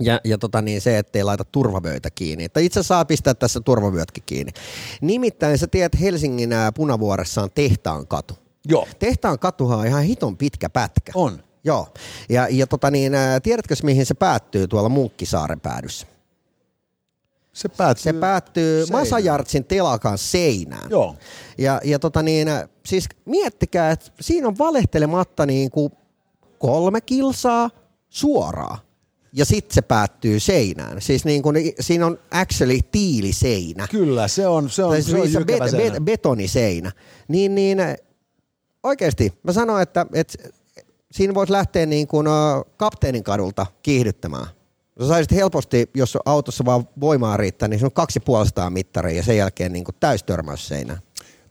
Ja, 0.00 0.20
ja 0.24 0.38
tota 0.38 0.62
niin, 0.62 0.80
se, 0.80 0.98
ettei 0.98 1.24
laita 1.24 1.44
turvavyötä 1.44 2.10
kiinni. 2.10 2.44
Että 2.44 2.60
itse 2.60 2.82
saa 2.82 3.04
pistää 3.04 3.34
tässä 3.34 3.60
turvavyötkin 3.60 4.22
kiinni. 4.26 4.52
Nimittäin 5.00 5.58
sä 5.58 5.66
tiedät, 5.66 6.00
Helsingin 6.00 6.52
ää, 6.52 6.72
Punavuoressa 6.72 7.42
on 7.42 7.50
Tehtaan 7.54 8.06
katu. 8.06 8.34
Joo. 8.68 8.88
Tehtaan 8.98 9.38
katuhan 9.38 9.78
on 9.78 9.86
ihan 9.86 10.02
hiton 10.02 10.36
pitkä 10.36 10.70
pätkä. 10.70 11.12
On. 11.14 11.42
Joo. 11.64 11.88
Ja, 12.28 12.48
ja 12.50 12.66
tota 12.66 12.90
niin, 12.90 13.14
ää, 13.14 13.40
tiedätkö 13.40 13.74
mihin 13.82 14.06
se 14.06 14.14
päättyy 14.14 14.68
tuolla 14.68 14.88
Munkkisaaren 14.88 15.60
päädyssä? 15.60 16.06
Se 17.58 17.68
päättyy, 17.68 18.02
Se 18.02 18.12
päättyy 18.12 18.86
seinään. 18.86 19.02
Masajartsin 19.02 19.64
telakan 19.64 20.18
seinään. 20.18 20.90
Joo. 20.90 21.16
Ja, 21.58 21.80
ja 21.84 21.98
tota 21.98 22.22
niin, 22.22 22.48
siis 22.86 23.04
miettikää, 23.24 23.90
että 23.90 24.10
siinä 24.20 24.48
on 24.48 24.58
valehtelematta 24.58 25.46
niin 25.46 25.70
kuin 25.70 25.92
kolme 26.58 27.00
kilsaa 27.00 27.70
suoraa. 28.08 28.78
Ja 29.32 29.44
sitten 29.44 29.74
se 29.74 29.82
päättyy 29.82 30.40
seinään. 30.40 31.00
Siis 31.02 31.24
niin 31.24 31.42
kuin, 31.42 31.56
siinä 31.80 32.06
on 32.06 32.18
actually 32.30 32.78
tiiliseinä. 32.92 33.88
Kyllä, 33.90 34.28
se 34.28 34.46
on, 34.46 34.70
se 34.70 34.84
on, 34.84 34.90
Tai 34.90 35.02
se 35.02 35.16
on 35.16 35.22
siis 35.22 35.36
on 35.36 35.46
bet, 35.46 35.70
seinä. 35.70 35.92
bet, 35.92 36.04
betoniseinä. 36.04 36.92
Niin, 37.28 37.54
niin 37.54 37.78
oikeasti 38.82 39.32
mä 39.42 39.52
sanoin, 39.52 39.82
että, 39.82 40.06
että 40.12 40.48
siinä 41.12 41.34
voisi 41.34 41.52
lähteä 41.52 41.86
niin 41.86 42.06
kuin 42.06 42.26
kapteenin 42.76 43.24
kadulta 43.24 43.66
kiihdyttämään. 43.82 44.46
Sä 45.00 45.08
saisit 45.08 45.32
helposti, 45.32 45.90
jos 45.94 46.18
autossa 46.24 46.64
vaan 46.64 46.88
voimaa 47.00 47.36
riittää, 47.36 47.68
niin 47.68 47.80
se 47.80 47.86
on 47.86 47.92
250 47.92 48.70
mittaria 48.70 49.16
ja 49.16 49.22
sen 49.22 49.36
jälkeen 49.36 49.72
niin 49.72 49.84
kuin 49.84 49.96
täystörmäys 50.00 50.68
seinään. 50.68 50.98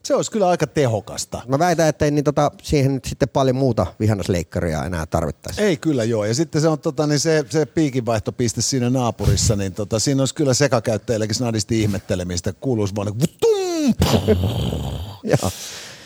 Se 0.03 0.15
olisi 0.15 0.31
kyllä 0.31 0.47
aika 0.47 0.67
tehokasta. 0.67 1.41
Mä 1.47 1.59
väitän, 1.59 1.87
että 1.87 2.05
ei 2.05 2.11
niin 2.11 2.23
tota, 2.23 2.51
siihen 2.63 2.93
nyt 2.93 3.05
sitten 3.05 3.29
paljon 3.29 3.55
muuta 3.55 3.85
vihannasleikkaria 3.99 4.83
enää 4.83 5.05
tarvittaisi. 5.05 5.61
Ei 5.61 5.77
kyllä 5.77 6.03
joo. 6.03 6.25
Ja 6.25 6.33
sitten 6.33 6.61
se 6.61 6.67
on 6.67 6.79
tota, 6.79 7.07
niin 7.07 7.19
se, 7.19 7.45
se 7.49 7.65
piikinvaihtopiste 7.65 8.61
siinä 8.61 8.89
naapurissa, 8.89 9.55
niin 9.55 9.73
tota, 9.73 9.99
siinä 9.99 10.21
olisi 10.21 10.35
kyllä 10.35 10.53
sekakäyttäjällekin 10.53 11.35
snadisti 11.35 11.81
ihmettelemistä. 11.81 12.53
Kuuluisi 12.53 12.95
vaan 12.95 13.07
niin 13.07 13.17
kuin 13.17 13.29
vutum! 13.31 13.93
Joo. 15.23 15.51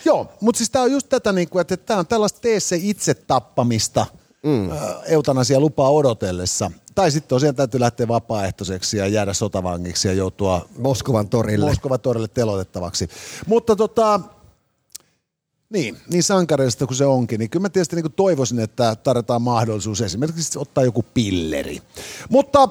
Joo, 0.05 0.33
mutta 0.41 0.57
siis 0.57 0.69
tämä 0.69 0.83
on 0.83 0.91
just 0.91 1.09
tätä, 1.09 1.31
niin 1.31 1.49
kuin, 1.49 1.61
että 1.61 1.77
tämä 1.77 1.99
on 1.99 2.07
tällaista 2.07 2.39
tee 2.39 2.59
se 2.59 2.79
itse 2.81 3.13
tappamista 3.13 4.05
mm. 4.43 4.69
eutanasia 5.05 5.59
lupaa 5.59 5.91
odotellessa. 5.91 6.71
Tai 6.95 7.11
sitten 7.11 7.29
tosiaan 7.29 7.55
täytyy 7.55 7.79
lähteä 7.79 8.07
vapaaehtoiseksi 8.07 8.97
ja 8.97 9.07
jäädä 9.07 9.33
sotavangiksi 9.33 10.07
ja 10.07 10.13
joutua 10.13 10.65
Moskovan 10.77 11.29
torille. 11.29 11.65
Moskova 11.65 11.97
torille 11.97 12.27
telotettavaksi. 12.27 13.07
Mutta 13.47 13.75
tota, 13.75 14.19
niin, 15.69 15.97
niin 16.09 16.23
sankareista 16.23 16.87
kuin 16.87 16.97
se 16.97 17.05
onkin, 17.05 17.39
niin 17.39 17.49
kyllä 17.49 17.61
mä 17.61 17.69
tietysti 17.69 17.95
niin 17.95 18.13
toivoisin, 18.15 18.59
että 18.59 18.95
tarjotaan 18.95 19.41
mahdollisuus 19.41 20.01
esimerkiksi 20.01 20.59
ottaa 20.59 20.83
joku 20.83 21.05
pilleri. 21.13 21.81
Mutta 22.29 22.69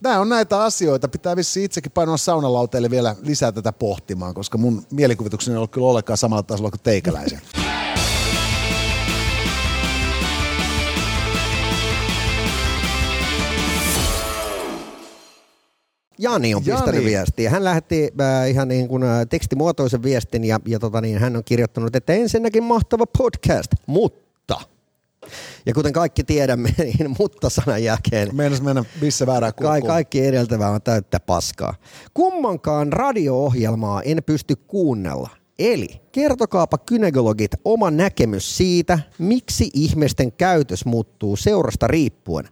nämä 0.00 0.20
on 0.20 0.28
näitä 0.28 0.62
asioita, 0.62 1.08
pitää 1.08 1.36
vissi 1.36 1.64
itsekin 1.64 1.92
painoa 1.92 2.16
saunalauteelle 2.16 2.90
vielä 2.90 3.16
lisää 3.22 3.52
tätä 3.52 3.72
pohtimaan, 3.72 4.34
koska 4.34 4.58
mun 4.58 4.86
mielikuvitukseni 4.90 5.54
ei 5.54 5.58
ole 5.58 5.68
kyllä 5.68 5.86
ollenkaan 5.86 6.16
samalla 6.16 6.42
tasolla 6.42 6.70
kuin 6.70 6.80
teikäläisen. 6.80 7.40
Jani 16.20 16.54
on 16.54 16.64
pistänyt 16.64 16.94
Jani. 16.94 17.04
viestiä. 17.04 17.50
Hän 17.50 17.64
lähetti 17.64 18.10
äh, 18.20 18.50
ihan 18.50 18.68
niin 18.68 18.88
kuin 18.88 19.02
äh, 19.02 19.26
tekstimuotoisen 19.30 20.02
viestin 20.02 20.44
ja, 20.44 20.60
ja 20.66 20.78
tota 20.78 21.00
niin, 21.00 21.18
hän 21.18 21.36
on 21.36 21.44
kirjoittanut, 21.44 21.96
että 21.96 22.12
ensinnäkin 22.12 22.64
mahtava 22.64 23.04
podcast, 23.18 23.70
mutta 23.86 24.60
Ja 25.66 25.74
kuten 25.74 25.92
kaikki 25.92 26.24
tiedämme, 26.24 26.74
niin 26.84 27.14
mutta-sanan 27.18 27.84
jälkeen 27.84 28.36
Meinas 28.36 28.62
mennä 28.62 28.84
missä 29.00 29.26
väärää 29.26 29.52
Ka- 29.52 29.80
kaikki 29.80 30.26
edeltävää 30.26 30.70
on 30.70 30.82
täyttä 30.82 31.20
paskaa. 31.20 31.74
Kummankaan 32.14 32.92
radio-ohjelmaa 32.92 34.02
en 34.02 34.22
pysty 34.26 34.56
kuunnella. 34.56 35.28
Eli 35.58 35.88
kertokaapa 36.12 36.78
kynegologit 36.78 37.50
oma 37.64 37.90
näkemys 37.90 38.56
siitä, 38.56 38.98
miksi 39.18 39.70
ihmisten 39.74 40.32
käytös 40.32 40.84
muuttuu 40.84 41.36
seurasta 41.36 41.86
riippuen. 41.86 42.48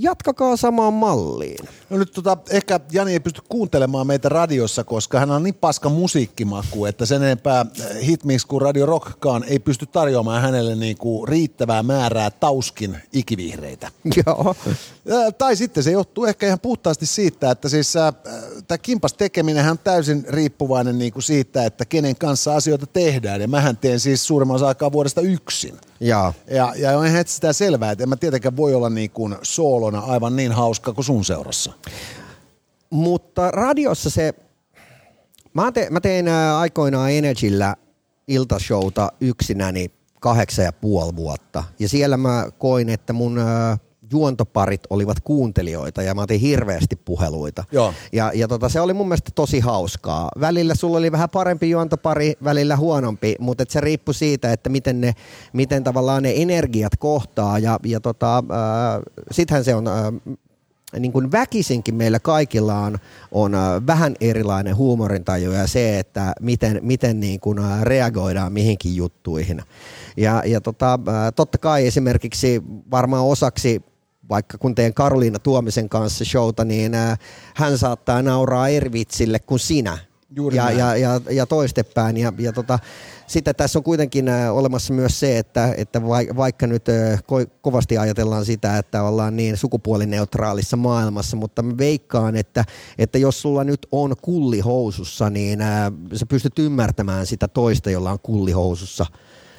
Jatkakaa 0.00 0.56
samaan 0.56 0.92
malliin. 0.94 1.68
No 1.90 1.98
nyt 1.98 2.12
tota, 2.12 2.36
ehkä 2.50 2.80
Jani 2.92 3.12
ei 3.12 3.20
pysty 3.20 3.42
kuuntelemaan 3.48 4.06
meitä 4.06 4.28
radiossa, 4.28 4.84
koska 4.84 5.18
hän 5.20 5.30
on 5.30 5.42
niin 5.42 5.54
paska 5.54 5.88
musiikkimaku, 5.88 6.84
että 6.84 7.06
sen 7.06 7.22
enempää 7.22 7.66
hitmix 8.02 8.44
kuin 8.44 8.62
Radio 8.62 8.86
Rockkaan 8.86 9.44
ei 9.44 9.58
pysty 9.58 9.86
tarjoamaan 9.86 10.42
hänelle 10.42 10.74
niinku 10.74 11.26
riittävää 11.26 11.82
määrää 11.82 12.30
tauskin 12.30 12.96
ikivihreitä. 13.12 13.90
Joo. 14.26 14.56
Ää, 15.10 15.32
Tai 15.32 15.56
sitten 15.56 15.82
se 15.82 15.90
johtuu 15.90 16.24
ehkä 16.24 16.46
ihan 16.46 16.60
puhtaasti 16.60 17.06
siitä, 17.06 17.50
että 17.50 17.68
siis 17.68 17.92
tämä 18.68 18.78
kimpas 18.78 19.14
tekeminen 19.14 19.70
on 19.70 19.78
täysin 19.78 20.24
riippuvainen 20.28 20.98
niinku 20.98 21.20
siitä, 21.20 21.64
että 21.64 21.84
kenen 21.84 22.16
kanssa 22.16 22.56
asioita 22.56 22.86
tehdään. 22.86 23.40
Ja 23.40 23.48
mähän 23.48 23.76
teen 23.76 24.00
siis 24.00 24.26
suurimman 24.26 24.54
osa 24.54 24.68
aikaa 24.68 24.92
vuodesta 24.92 25.20
yksin. 25.20 25.78
Joo. 26.00 26.34
Ja, 26.50 26.72
ja 26.76 26.98
on 26.98 27.06
ihan 27.06 27.24
sitä 27.26 27.52
selvää, 27.52 27.90
että 27.90 28.04
en 28.04 28.08
mä 28.08 28.16
tietenkään 28.16 28.56
voi 28.56 28.74
olla 28.74 28.90
niin 28.90 29.10
kuin 29.10 29.36
soolona 29.42 29.98
aivan 29.98 30.36
niin 30.36 30.52
hauska 30.52 30.92
kuin 30.92 31.04
sun 31.04 31.24
seurassa. 31.24 31.72
Mutta 32.90 33.50
radiossa 33.50 34.10
se, 34.10 34.34
mä, 35.54 35.72
te, 35.72 35.86
mä 35.90 36.00
tein 36.00 36.28
ää, 36.28 36.58
aikoinaan 36.58 37.12
Energyllä 37.12 37.76
iltashowta 38.28 39.12
yksinäni 39.20 39.90
kahdeksan 40.20 40.64
ja 40.64 40.72
puoli 40.72 41.16
vuotta. 41.16 41.64
Ja 41.78 41.88
siellä 41.88 42.16
mä 42.16 42.46
koin, 42.58 42.88
että 42.88 43.12
mun 43.12 43.38
ää, 43.38 43.78
juontoparit 44.10 44.82
olivat 44.90 45.20
kuuntelijoita 45.20 46.02
ja 46.02 46.14
mä 46.14 46.22
otin 46.22 46.40
hirveästi 46.40 46.96
puheluita. 46.96 47.64
Joo. 47.72 47.94
Ja, 48.12 48.32
ja 48.34 48.48
tota, 48.48 48.68
se 48.68 48.80
oli 48.80 48.92
mun 48.92 49.08
mielestä 49.08 49.30
tosi 49.34 49.60
hauskaa. 49.60 50.28
Välillä 50.40 50.74
sulla 50.74 50.98
oli 50.98 51.12
vähän 51.12 51.30
parempi 51.30 51.70
juontopari, 51.70 52.34
välillä 52.44 52.76
huonompi, 52.76 53.34
mutta 53.38 53.62
et 53.62 53.70
se 53.70 53.80
riippui 53.80 54.14
siitä, 54.14 54.52
että 54.52 54.70
miten, 54.70 55.00
ne, 55.00 55.14
miten 55.52 55.84
tavallaan 55.84 56.22
ne 56.22 56.32
energiat 56.36 56.96
kohtaa. 56.98 57.58
Ja, 57.58 57.78
ja 57.84 58.00
tota, 58.00 58.38
äh, 58.38 58.44
sittenhän 59.30 59.64
se 59.64 59.74
on... 59.74 59.88
Äh, 59.88 59.94
niin 60.98 61.12
kuin 61.12 61.32
väkisinkin 61.32 61.94
meillä 61.94 62.18
kaikilla 62.20 62.78
on, 62.78 62.98
on 63.32 63.54
äh, 63.54 63.60
vähän 63.86 64.14
erilainen 64.20 64.76
huumorintaju 64.76 65.52
ja 65.52 65.66
se, 65.66 65.98
että 65.98 66.32
miten, 66.40 66.80
miten 66.82 67.20
niin 67.20 67.40
kuin 67.40 67.58
äh, 67.58 67.82
reagoidaan 67.82 68.52
mihinkin 68.52 68.96
juttuihin. 68.96 69.62
Ja, 70.16 70.42
ja 70.46 70.60
tota, 70.60 70.92
äh, 71.08 71.32
totta 71.36 71.58
kai 71.58 71.86
esimerkiksi 71.86 72.62
varmaan 72.90 73.24
osaksi 73.24 73.82
vaikka 74.28 74.58
kun 74.58 74.74
teen 74.74 74.94
Karoliina 74.94 75.38
Tuomisen 75.38 75.88
kanssa 75.88 76.24
showta, 76.24 76.64
niin 76.64 76.94
äh, 76.94 77.18
hän 77.54 77.78
saattaa 77.78 78.22
nauraa 78.22 78.68
eri 78.68 78.92
vitsille 78.92 79.38
kuin 79.38 79.58
sinä. 79.58 79.98
Juuri 80.36 80.56
ja, 80.56 80.64
näin. 80.64 80.78
ja, 80.78 80.96
ja, 80.96 81.20
ja 81.30 81.46
toistepäin. 81.46 82.16
Ja, 82.16 82.32
ja 82.38 82.52
tota, 82.52 82.78
sitten 83.26 83.54
tässä 83.54 83.78
on 83.78 83.82
kuitenkin 83.82 84.28
äh, 84.28 84.56
olemassa 84.56 84.92
myös 84.92 85.20
se, 85.20 85.38
että, 85.38 85.74
että 85.76 86.06
vai- 86.06 86.28
vaikka 86.36 86.66
nyt 86.66 86.88
äh, 86.88 87.18
ko- 87.18 87.50
kovasti 87.60 87.98
ajatellaan 87.98 88.44
sitä, 88.44 88.78
että 88.78 89.02
ollaan 89.02 89.36
niin 89.36 89.56
sukupuolineutraalissa 89.56 90.76
maailmassa, 90.76 91.36
mutta 91.36 91.62
mä 91.62 91.78
veikkaan, 91.78 92.36
että, 92.36 92.64
että 92.98 93.18
jos 93.18 93.42
sulla 93.42 93.64
nyt 93.64 93.86
on 93.92 94.14
kulli 94.22 94.60
housussa, 94.60 95.30
niin 95.30 95.58
sä 96.14 96.26
pystyt 96.26 96.58
ymmärtämään 96.58 97.26
sitä 97.26 97.48
toista, 97.48 97.90
jolla 97.90 98.10
on 98.10 98.20
kulli 98.22 98.52
housussa. 98.52 99.06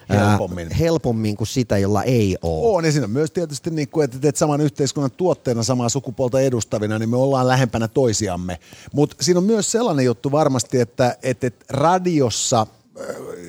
Ää, 0.10 0.30
Helpommin. 0.30 0.72
helpommin 0.72 1.38
kuin 1.38 1.48
sitä, 1.48 1.78
jolla 1.78 2.04
ei 2.04 2.38
ole. 2.42 2.78
On, 2.78 2.86
ja 2.86 2.92
siinä 2.92 3.06
on 3.06 3.12
myös 3.12 3.32
tietysti, 3.32 3.70
niin 3.70 3.90
kuin, 3.90 4.04
että 4.04 4.20
teet 4.20 4.36
saman 4.36 4.62
yhteiskunnan 4.62 5.12
tuotteena 5.12 5.64
samaa 5.64 5.90
sukupuolta 5.90 6.42
edustavina, 6.42 7.00
niin 7.00 7.10
me 7.10 7.18
ollaan 7.18 7.48
lähempänä 7.48 7.88
toisiamme. 7.88 8.60
Mutta 8.94 9.16
siinä 9.20 9.38
on 9.38 9.44
myös 9.44 9.72
sellainen 9.72 10.06
juttu 10.06 10.32
varmasti, 10.32 10.80
että, 10.80 11.18
että, 11.24 11.48
että 11.48 11.66
radiossa, 11.70 12.68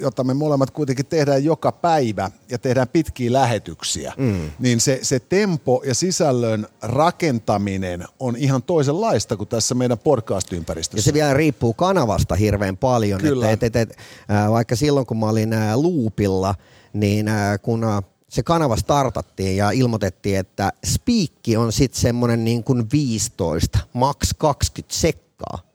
jota 0.00 0.24
me 0.24 0.34
molemmat 0.34 0.70
kuitenkin 0.70 1.06
tehdään 1.06 1.44
joka 1.44 1.72
päivä 1.72 2.30
ja 2.48 2.58
tehdään 2.58 2.88
pitkiä 2.88 3.32
lähetyksiä, 3.32 4.12
mm. 4.16 4.50
niin 4.58 4.80
se, 4.80 4.98
se 5.02 5.20
tempo 5.20 5.82
ja 5.86 5.94
sisällön 5.94 6.66
rakentaminen 6.82 8.04
on 8.18 8.36
ihan 8.36 8.62
toisenlaista 8.62 9.36
kuin 9.36 9.48
tässä 9.48 9.74
meidän 9.74 9.98
Ja 9.98 10.02
podcast-ympäristössä. 10.04 11.04
se 11.04 11.14
vielä 11.14 11.34
riippuu 11.34 11.74
kanavasta 11.74 12.34
hirveän 12.34 12.76
paljon. 12.76 13.20
Kyllä. 13.20 13.50
Että, 13.50 13.66
et, 13.66 13.76
et, 13.76 13.90
et, 13.90 13.98
ää, 14.28 14.50
vaikka 14.50 14.76
silloin, 14.76 15.06
kun 15.06 15.16
mä 15.16 15.28
olin 15.28 15.52
ää, 15.52 15.82
Loopilla, 15.82 16.54
niin 16.92 17.26
kun 17.62 17.84
se 18.28 18.42
kanava 18.42 18.76
startattiin 18.76 19.56
ja 19.56 19.70
ilmoitettiin, 19.70 20.38
että 20.38 20.72
spiikki 20.86 21.56
on 21.56 21.72
sitten 21.72 22.00
semmoinen 22.00 22.44
niin 22.44 22.64
kuin 22.64 22.90
15, 22.92 23.78
maks 23.92 24.34
20 24.38 24.94
sekkaa. 24.96 25.69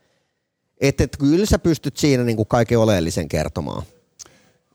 Että 0.82 1.04
et, 1.04 1.18
kyllä 1.20 1.46
sä 1.46 1.60
pystyt 1.60 1.98
siinä 1.98 2.24
niin 2.24 2.36
kuin 2.36 2.48
kaiken 2.48 2.80
oleellisen 2.80 3.30
kertomaan. 3.30 3.84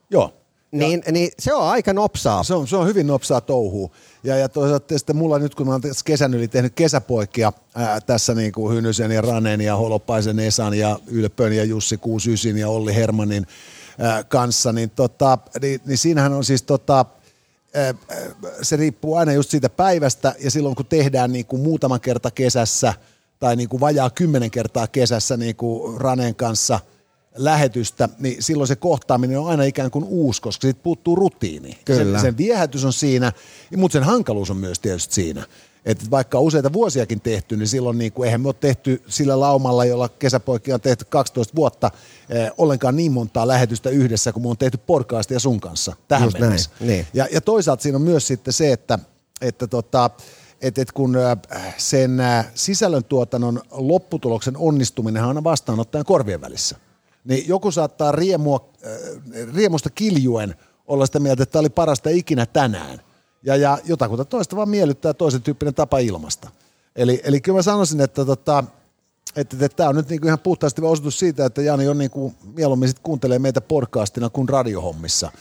Joo. 0.09 0.33
Niin, 0.71 1.03
niin 1.11 1.31
se 1.39 1.53
on 1.53 1.67
aika 1.67 1.93
nopsaa. 1.93 2.43
Se 2.43 2.53
on, 2.53 2.67
se 2.67 2.77
on 2.77 2.87
hyvin 2.87 3.07
nopsaa 3.07 3.41
touhua. 3.41 3.89
Ja, 4.23 4.37
ja 4.37 4.49
toisaalta 4.49 4.97
sitten 4.97 5.15
mulla 5.15 5.39
nyt, 5.39 5.55
kun 5.55 5.67
mä 5.67 5.71
oon 5.71 5.81
kesän 6.05 6.33
yli 6.33 6.47
tehnyt 6.47 6.73
kesäpoikia 6.75 7.53
ää, 7.75 8.01
tässä 8.01 8.33
niin 8.33 8.51
kuin 8.51 8.75
Hynysen 8.75 9.11
ja 9.11 9.21
Ranen 9.21 9.61
ja 9.61 9.75
Holopaisen 9.75 10.39
Esan 10.39 10.73
ja 10.73 10.99
Ylpön 11.07 11.53
ja 11.53 11.63
Jussi 11.63 11.97
Kuusysin 11.97 12.57
ja 12.57 12.69
Olli 12.69 12.95
Hermanin 12.95 13.47
ää, 13.99 14.23
kanssa, 14.23 14.73
niin, 14.73 14.89
tota, 14.89 15.37
niin, 15.61 15.81
niin 15.85 15.97
siinähän 15.97 16.33
on 16.33 16.43
siis 16.43 16.63
tota, 16.63 17.05
se 18.61 18.75
riippuu 18.75 19.15
aina 19.15 19.33
just 19.33 19.49
siitä 19.49 19.69
päivästä 19.69 20.35
ja 20.39 20.51
silloin 20.51 20.75
kun 20.75 20.85
tehdään 20.85 21.31
niin 21.31 21.45
kuin 21.45 21.61
muutama 21.61 21.99
kerta 21.99 22.31
kesässä 22.31 22.93
tai 23.41 23.55
niin 23.55 23.69
kuin 23.69 23.79
vajaa 23.79 24.09
kymmenen 24.09 24.51
kertaa 24.51 24.87
kesässä 24.87 25.37
niin 25.37 25.55
kuin 25.55 26.01
Ranen 26.01 26.35
kanssa– 26.35 26.79
lähetystä, 27.35 28.09
niin 28.19 28.43
silloin 28.43 28.67
se 28.67 28.75
kohtaaminen 28.75 29.39
on 29.39 29.47
aina 29.47 29.63
ikään 29.63 29.91
kuin 29.91 30.05
uusi, 30.05 30.41
koska 30.41 30.61
siitä 30.61 30.79
puuttuu 30.83 31.15
rutiini. 31.15 31.79
Kyllä. 31.85 32.17
Sen, 32.17 32.21
sen 32.21 32.37
viehätys 32.37 32.85
on 32.85 32.93
siinä, 32.93 33.31
mutta 33.77 33.93
sen 33.93 34.03
hankaluus 34.03 34.49
on 34.49 34.57
myös 34.57 34.79
tietysti 34.79 35.13
siinä. 35.13 35.45
Että 35.85 36.05
vaikka 36.11 36.37
on 36.37 36.43
useita 36.43 36.73
vuosiakin 36.73 37.21
tehty, 37.21 37.57
niin 37.57 37.67
silloin 37.67 37.97
niin 37.97 38.11
kuin, 38.11 38.25
eihän 38.25 38.41
me 38.41 38.47
ole 38.47 38.55
tehty 38.59 39.03
sillä 39.07 39.39
laumalla, 39.39 39.85
jolla 39.85 40.09
kesäpoikia 40.09 40.75
on 40.75 40.81
tehty 40.81 41.05
12 41.05 41.55
vuotta, 41.55 41.91
eh, 42.29 42.51
ollenkaan 42.57 42.95
niin 42.95 43.11
montaa 43.11 43.47
lähetystä 43.47 43.89
yhdessä, 43.89 44.31
kun 44.31 44.41
me 44.41 44.49
on 44.49 44.57
tehty 44.57 44.77
podcastia 44.77 45.39
sun 45.39 45.59
kanssa 45.59 45.95
tähän 46.07 46.27
Just 46.27 46.33
näin, 46.33 46.43
mennessä. 46.43 46.69
niin. 46.79 47.07
Ja, 47.13 47.27
ja 47.31 47.41
toisaalta 47.41 47.83
siinä 47.83 47.95
on 47.95 48.01
myös 48.01 48.27
sitten 48.27 48.53
se, 48.53 48.71
että, 48.71 48.99
että 49.41 49.67
tota, 49.67 50.09
et, 50.61 50.77
et 50.77 50.91
kun 50.91 51.15
äh, 51.15 51.75
sen 51.77 52.19
äh, 52.19 52.51
sisällöntuotannon 52.55 53.61
lopputuloksen 53.71 54.57
onnistuminen 54.57 55.23
on 55.23 55.27
aina 55.27 55.43
vastaanottajan 55.43 56.05
korvien 56.05 56.41
välissä, 56.41 56.77
niin 57.25 57.47
joku 57.47 57.71
saattaa 57.71 58.11
riemua, 58.11 58.69
äh, 58.85 59.55
riemusta 59.55 59.89
kiljuen 59.89 60.55
olla 60.87 61.05
sitä 61.05 61.19
mieltä, 61.19 61.43
että 61.43 61.51
tämä 61.51 61.59
oli 61.59 61.69
parasta 61.69 62.09
ikinä 62.09 62.45
tänään. 62.45 63.01
Ja, 63.43 63.55
ja 63.55 63.77
jotakuta 63.85 64.25
toista 64.25 64.55
vaan 64.55 64.69
miellyttää 64.69 65.13
toisen 65.13 65.41
tyyppinen 65.41 65.73
tapa 65.73 65.99
ilmasta. 65.99 66.49
Eli, 66.95 67.21
eli 67.23 67.41
kyllä 67.41 67.57
mä 67.57 67.61
sanoisin, 67.61 68.01
että 68.01 68.25
tota, 68.25 68.63
että, 69.35 69.57
että 69.59 69.75
tämä 69.75 69.89
on 69.89 69.95
nyt 69.95 70.09
niinku 70.09 70.27
ihan 70.27 70.39
puhtaasti 70.39 70.81
osoitus 70.81 71.19
siitä, 71.19 71.45
että 71.45 71.61
Jani 71.61 71.87
on 71.87 71.97
niinku, 71.97 72.33
mieluummin 72.55 72.89
sit 72.89 72.99
kuuntelee 72.99 73.39
meitä 73.39 73.61
podcastina 73.61 74.29
kuin 74.29 74.49
radiohommissa. 74.49 75.31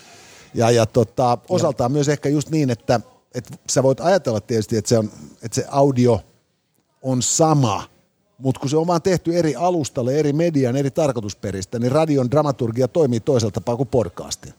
Ja, 0.55 0.71
ja 0.71 0.87
tota, 0.87 1.39
osaltaan 1.49 1.93
myös 1.93 2.09
ehkä 2.09 2.29
just 2.29 2.51
niin, 2.51 2.71
että, 2.71 3.01
että 3.35 3.55
sä 3.71 3.83
voit 3.83 4.01
ajatella 4.01 4.41
tietysti, 4.41 4.77
että 4.77 4.89
se, 4.89 4.99
on, 4.99 5.11
että 5.43 5.55
se 5.55 5.65
audio 5.71 6.21
on 7.03 7.23
sama, 7.23 7.85
mutta 8.39 8.61
kun 8.61 8.71
se 8.71 8.77
on 8.77 8.87
vaan 8.87 9.03
tehty 9.03 9.39
eri 9.39 9.57
alustalle, 9.57 10.19
eri 10.19 10.33
median, 10.33 10.77
eri 10.77 10.91
tarkoitusperistä, 10.91 11.79
niin 11.79 11.93
radion 11.93 12.31
dramaturgia 12.31 12.89
toimii 12.89 13.21
toisella 13.21 13.51
tapaa 13.53 13.77
kuin 13.77 13.89
podcastin. 13.89 14.55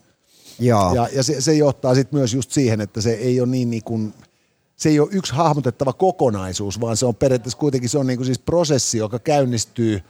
Joo. 0.58 0.94
Ja, 0.94 1.08
ja 1.12 1.22
se, 1.22 1.40
se 1.40 1.54
johtaa 1.54 1.94
sitten 1.94 2.18
myös 2.18 2.34
just 2.34 2.50
siihen, 2.50 2.80
että 2.80 3.00
se 3.00 3.12
ei 3.12 3.40
ole 3.40 3.48
niin, 3.48 3.70
niin 3.70 3.84
kuin, 3.84 4.14
se 4.76 4.88
ei 4.88 5.00
ole 5.00 5.08
yksi 5.12 5.32
hahmotettava 5.32 5.92
kokonaisuus, 5.92 6.80
vaan 6.80 6.96
se 6.96 7.06
on 7.06 7.14
periaatteessa 7.14 7.58
kuitenkin 7.58 7.90
se 7.90 7.98
on 7.98 8.06
niin 8.06 8.18
kuin 8.18 8.26
siis 8.26 8.38
prosessi, 8.38 8.98
joka 8.98 9.18
käynnistyy 9.18 10.02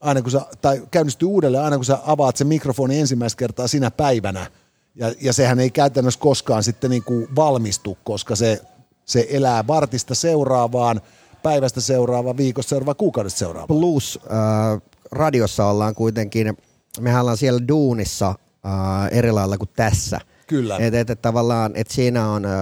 aina 0.00 0.22
kun 0.22 0.30
sä, 0.30 0.40
tai 0.62 0.82
käynnistyy 0.90 1.28
uudelleen 1.28 1.64
aina 1.64 1.76
kun 1.76 1.84
sä 1.84 1.98
avaat 2.06 2.36
sen 2.36 2.46
mikrofoni 2.46 2.98
ensimmäistä 2.98 3.38
kertaa 3.38 3.66
sinä 3.68 3.90
päivänä. 3.90 4.50
Ja, 4.94 5.14
ja 5.20 5.32
sehän 5.32 5.60
ei 5.60 5.70
käytännössä 5.70 6.20
koskaan 6.20 6.62
sitten 6.62 6.90
niin 6.90 7.04
kuin 7.04 7.28
valmistu, 7.36 7.98
koska 8.04 8.36
se, 8.36 8.60
se 9.04 9.26
elää 9.30 9.66
vartista 9.66 10.14
seuraavaan, 10.14 11.00
päivästä 11.42 11.80
seuraavaan, 11.80 12.36
viikosta 12.36 12.68
seuraavaan, 12.68 12.96
kuukaudesta 12.96 13.38
seuraavaan. 13.38 13.80
Plus 13.80 14.18
äh, 14.24 14.82
radiossa 15.12 15.66
ollaan 15.66 15.94
kuitenkin, 15.94 16.56
mehän 17.00 17.20
ollaan 17.20 17.36
siellä 17.36 17.68
duunissa 17.68 18.28
äh, 18.28 19.08
eri 19.10 19.32
lailla 19.32 19.58
kuin 19.58 19.70
tässä. 19.76 20.20
Kyllä. 20.46 20.76
Et, 20.76 20.94
et, 20.94 21.10
et 21.10 21.22
tavallaan, 21.22 21.72
että 21.74 21.94
siinä 21.94 22.30
on, 22.30 22.44
äh, 22.44 22.52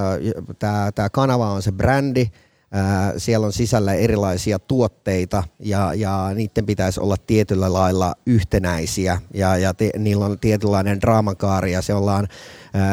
tämä 0.95 1.11
kanava 1.11 1.53
on 1.53 1.63
se 1.63 1.73
brändi, 1.73 2.31
siellä 3.17 3.47
on 3.47 3.53
sisällä 3.53 3.95
erilaisia 3.95 4.59
tuotteita 4.59 5.45
ja, 5.61 5.95
ja 5.95 6.31
niiden 6.35 6.67
pitäisi 6.67 7.01
olla 7.01 7.17
tietyllä 7.27 7.73
lailla 7.73 8.15
yhtenäisiä. 8.27 9.21
Ja, 9.35 9.57
ja 9.57 9.75
te, 9.75 9.91
niillä 9.99 10.25
on 10.25 10.39
tietynlainen 10.39 11.01
draamakaari 11.01 11.73
ja 11.73 11.83
se 11.83 11.95
ollaan 11.95 12.29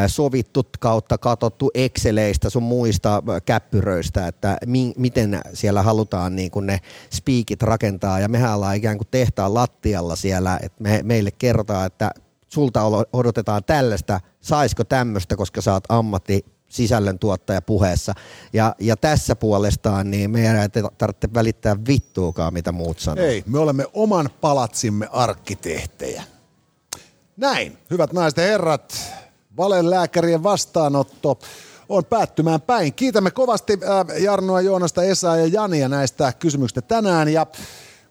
sovittu 0.07 0.63
kautta 0.79 1.17
katsottu 1.17 1.71
Exceleistä 1.73 2.49
sun 2.49 2.63
muista 2.63 3.23
käppyröistä, 3.45 4.27
että 4.27 4.57
mi, 4.65 4.93
miten 4.97 5.41
siellä 5.53 5.83
halutaan 5.83 6.35
niin 6.35 6.51
kuin 6.51 6.65
ne 6.65 6.79
speakit 7.13 7.61
rakentaa. 7.61 8.19
Ja 8.19 8.27
mehän 8.27 8.55
ollaan 8.55 8.75
ikään 8.75 8.97
kuin 8.97 9.07
tehtaan 9.11 9.53
lattialla 9.53 10.15
siellä, 10.15 10.59
että 10.63 10.83
me, 10.83 10.99
meille 11.03 11.31
kerrotaan, 11.31 11.85
että 11.85 12.11
sulta 12.47 12.81
odotetaan 13.13 13.63
tällaista, 13.63 14.19
saisiko 14.41 14.83
tämmöistä, 14.83 15.35
koska 15.35 15.61
sä 15.61 15.73
oot 15.73 15.83
ammatti 15.89 16.45
sisällöntuottaja 16.69 17.61
puheessa. 17.61 18.13
Ja, 18.53 18.75
ja 18.79 18.97
tässä 18.97 19.35
puolestaan 19.35 20.11
niin 20.11 20.31
meidän 20.31 20.55
ei 20.55 20.83
tarvitse 20.97 21.33
välittää 21.33 21.75
vittuukaan, 21.87 22.53
mitä 22.53 22.71
muut 22.71 22.99
sanoo. 22.99 23.25
Ei, 23.25 23.43
me 23.45 23.59
olemme 23.59 23.85
oman 23.93 24.29
palatsimme 24.41 25.07
arkkitehtejä. 25.11 26.23
Näin, 27.37 27.77
hyvät 27.89 28.13
naiset 28.13 28.37
ja 28.37 28.43
herrat, 28.43 28.95
valelääkärien 29.57 30.43
vastaanotto 30.43 31.39
on 31.89 32.05
päättymään 32.05 32.61
päin. 32.61 32.93
Kiitämme 32.93 33.31
kovasti 33.31 33.73
äh, 33.73 34.21
Jarnoa, 34.21 34.61
Joonasta, 34.61 35.03
Esa 35.03 35.37
ja 35.37 35.47
Jania 35.47 35.89
näistä 35.89 36.33
kysymyksistä 36.39 36.81
tänään 36.81 37.29
ja 37.29 37.47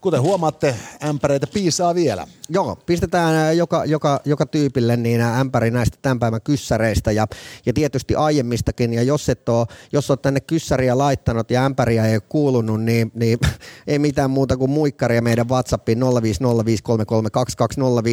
kuten 0.01 0.23
huomaatte, 0.23 0.77
ämpäreitä 1.05 1.47
piisaa 1.47 1.95
vielä. 1.95 2.27
Joo, 2.49 2.77
pistetään 2.87 3.57
joka, 3.57 3.85
joka, 3.85 4.21
joka 4.25 4.47
tyypille 4.47 4.97
niin 4.97 5.21
ämpäri 5.21 5.71
näistä 5.71 5.99
tämän 6.03 6.19
päivän 6.19 6.43
kyssäreistä 6.43 7.13
ja, 7.13 7.27
ja 7.67 7.73
tietysti 7.73 8.15
aiemmistakin. 8.15 8.95
Ja 8.95 9.03
jos 9.03 9.29
et 9.29 9.49
ole, 9.49 9.67
jos 9.93 10.11
olet 10.11 10.23
tänne 10.23 10.41
kyssäriä 10.41 10.99
laittanut 10.99 11.51
ja 11.51 11.65
ämpäriä 11.65 12.07
ei 12.07 12.15
ole 12.15 12.23
kuulunut, 12.29 12.83
niin, 12.83 13.13
niin 13.15 13.39
ei 13.87 13.99
mitään 13.99 14.31
muuta 14.31 14.57
kuin 14.57 14.71
muikkaria 14.71 15.23
meidän 15.23 15.49
WhatsAppiin 15.49 16.03
0505332205. 16.03 16.07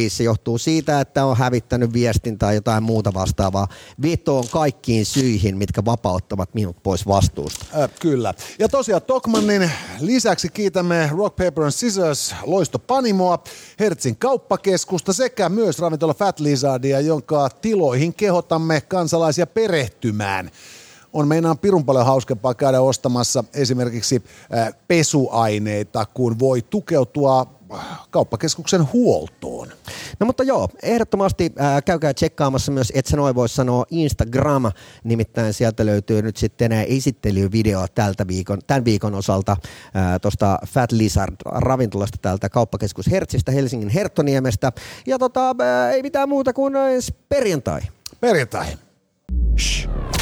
Se 0.08 0.24
johtuu 0.24 0.58
siitä, 0.58 1.00
että 1.00 1.24
on 1.24 1.36
hävittänyt 1.36 1.92
viestin 1.92 2.38
tai 2.38 2.54
jotain 2.54 2.82
muuta 2.82 3.14
vastaavaa. 3.14 3.68
Vetoon 4.02 4.44
kaikkiin 4.50 5.06
syihin, 5.06 5.56
mitkä 5.56 5.84
vapauttavat 5.84 6.54
minut 6.54 6.82
pois 6.82 7.06
vastuusta. 7.06 7.66
Äh, 7.82 7.90
kyllä. 8.00 8.34
Ja 8.58 8.68
tosiaan 8.68 9.02
Tokmannin 9.02 9.70
lisäksi 10.00 10.48
kiitämme 10.48 11.10
Rock 11.16 11.36
Paper 11.36 11.64
and 11.64 11.72
Scissors 11.72 12.34
Loisto 12.42 12.78
Panimoa, 12.78 13.42
Hertzin 13.80 14.16
kauppakeskusta 14.22 15.12
sekä 15.12 15.48
myös 15.48 15.78
ravintola 15.78 16.14
Fat 16.14 16.40
Lizardia, 16.40 17.00
jonka 17.00 17.48
tiloihin 17.50 18.14
kehotamme 18.14 18.80
kansalaisia 18.80 19.46
perehtymään. 19.46 20.50
On 21.12 21.28
meinaan 21.28 21.58
pirun 21.58 21.84
paljon 21.84 22.06
hauskempaa 22.06 22.54
käydä 22.54 22.80
ostamassa 22.80 23.44
esimerkiksi 23.54 24.22
pesuaineita, 24.88 26.06
kun 26.14 26.38
voi 26.38 26.62
tukeutua 26.62 27.46
kauppakeskuksen 28.10 28.92
huoltoon. 28.92 29.68
No 30.20 30.26
mutta 30.26 30.42
joo, 30.42 30.68
ehdottomasti 30.82 31.52
ää, 31.58 31.82
käykää 31.82 32.14
tsekkaamassa 32.14 32.72
myös, 32.72 32.92
et 32.94 33.06
sä 33.06 33.16
noin 33.16 33.34
voi 33.34 33.48
sanoa 33.48 33.84
Instagram, 33.90 34.62
nimittäin 35.04 35.52
sieltä 35.52 35.86
löytyy 35.86 36.22
nyt 36.22 36.36
sitten 36.36 36.72
esittelyvideo 36.72 37.86
tältä 37.94 38.26
viikon, 38.26 38.58
tämän 38.66 38.84
viikon 38.84 39.14
osalta 39.14 39.56
tuosta 40.22 40.58
Fat 40.66 40.92
Lizard 40.92 41.36
ravintolasta 41.44 42.18
täältä 42.22 42.48
kauppakeskus 42.48 43.10
Hertzistä 43.10 43.52
Helsingin 43.52 43.88
Herttoniemestä. 43.88 44.72
Ja 45.06 45.18
tota, 45.18 45.54
ää, 45.60 45.90
ei 45.90 46.02
mitään 46.02 46.28
muuta 46.28 46.52
kuin 46.52 46.74
perjantai. 47.28 47.80
Perjantai. 48.20 48.66
Shh. 49.58 50.21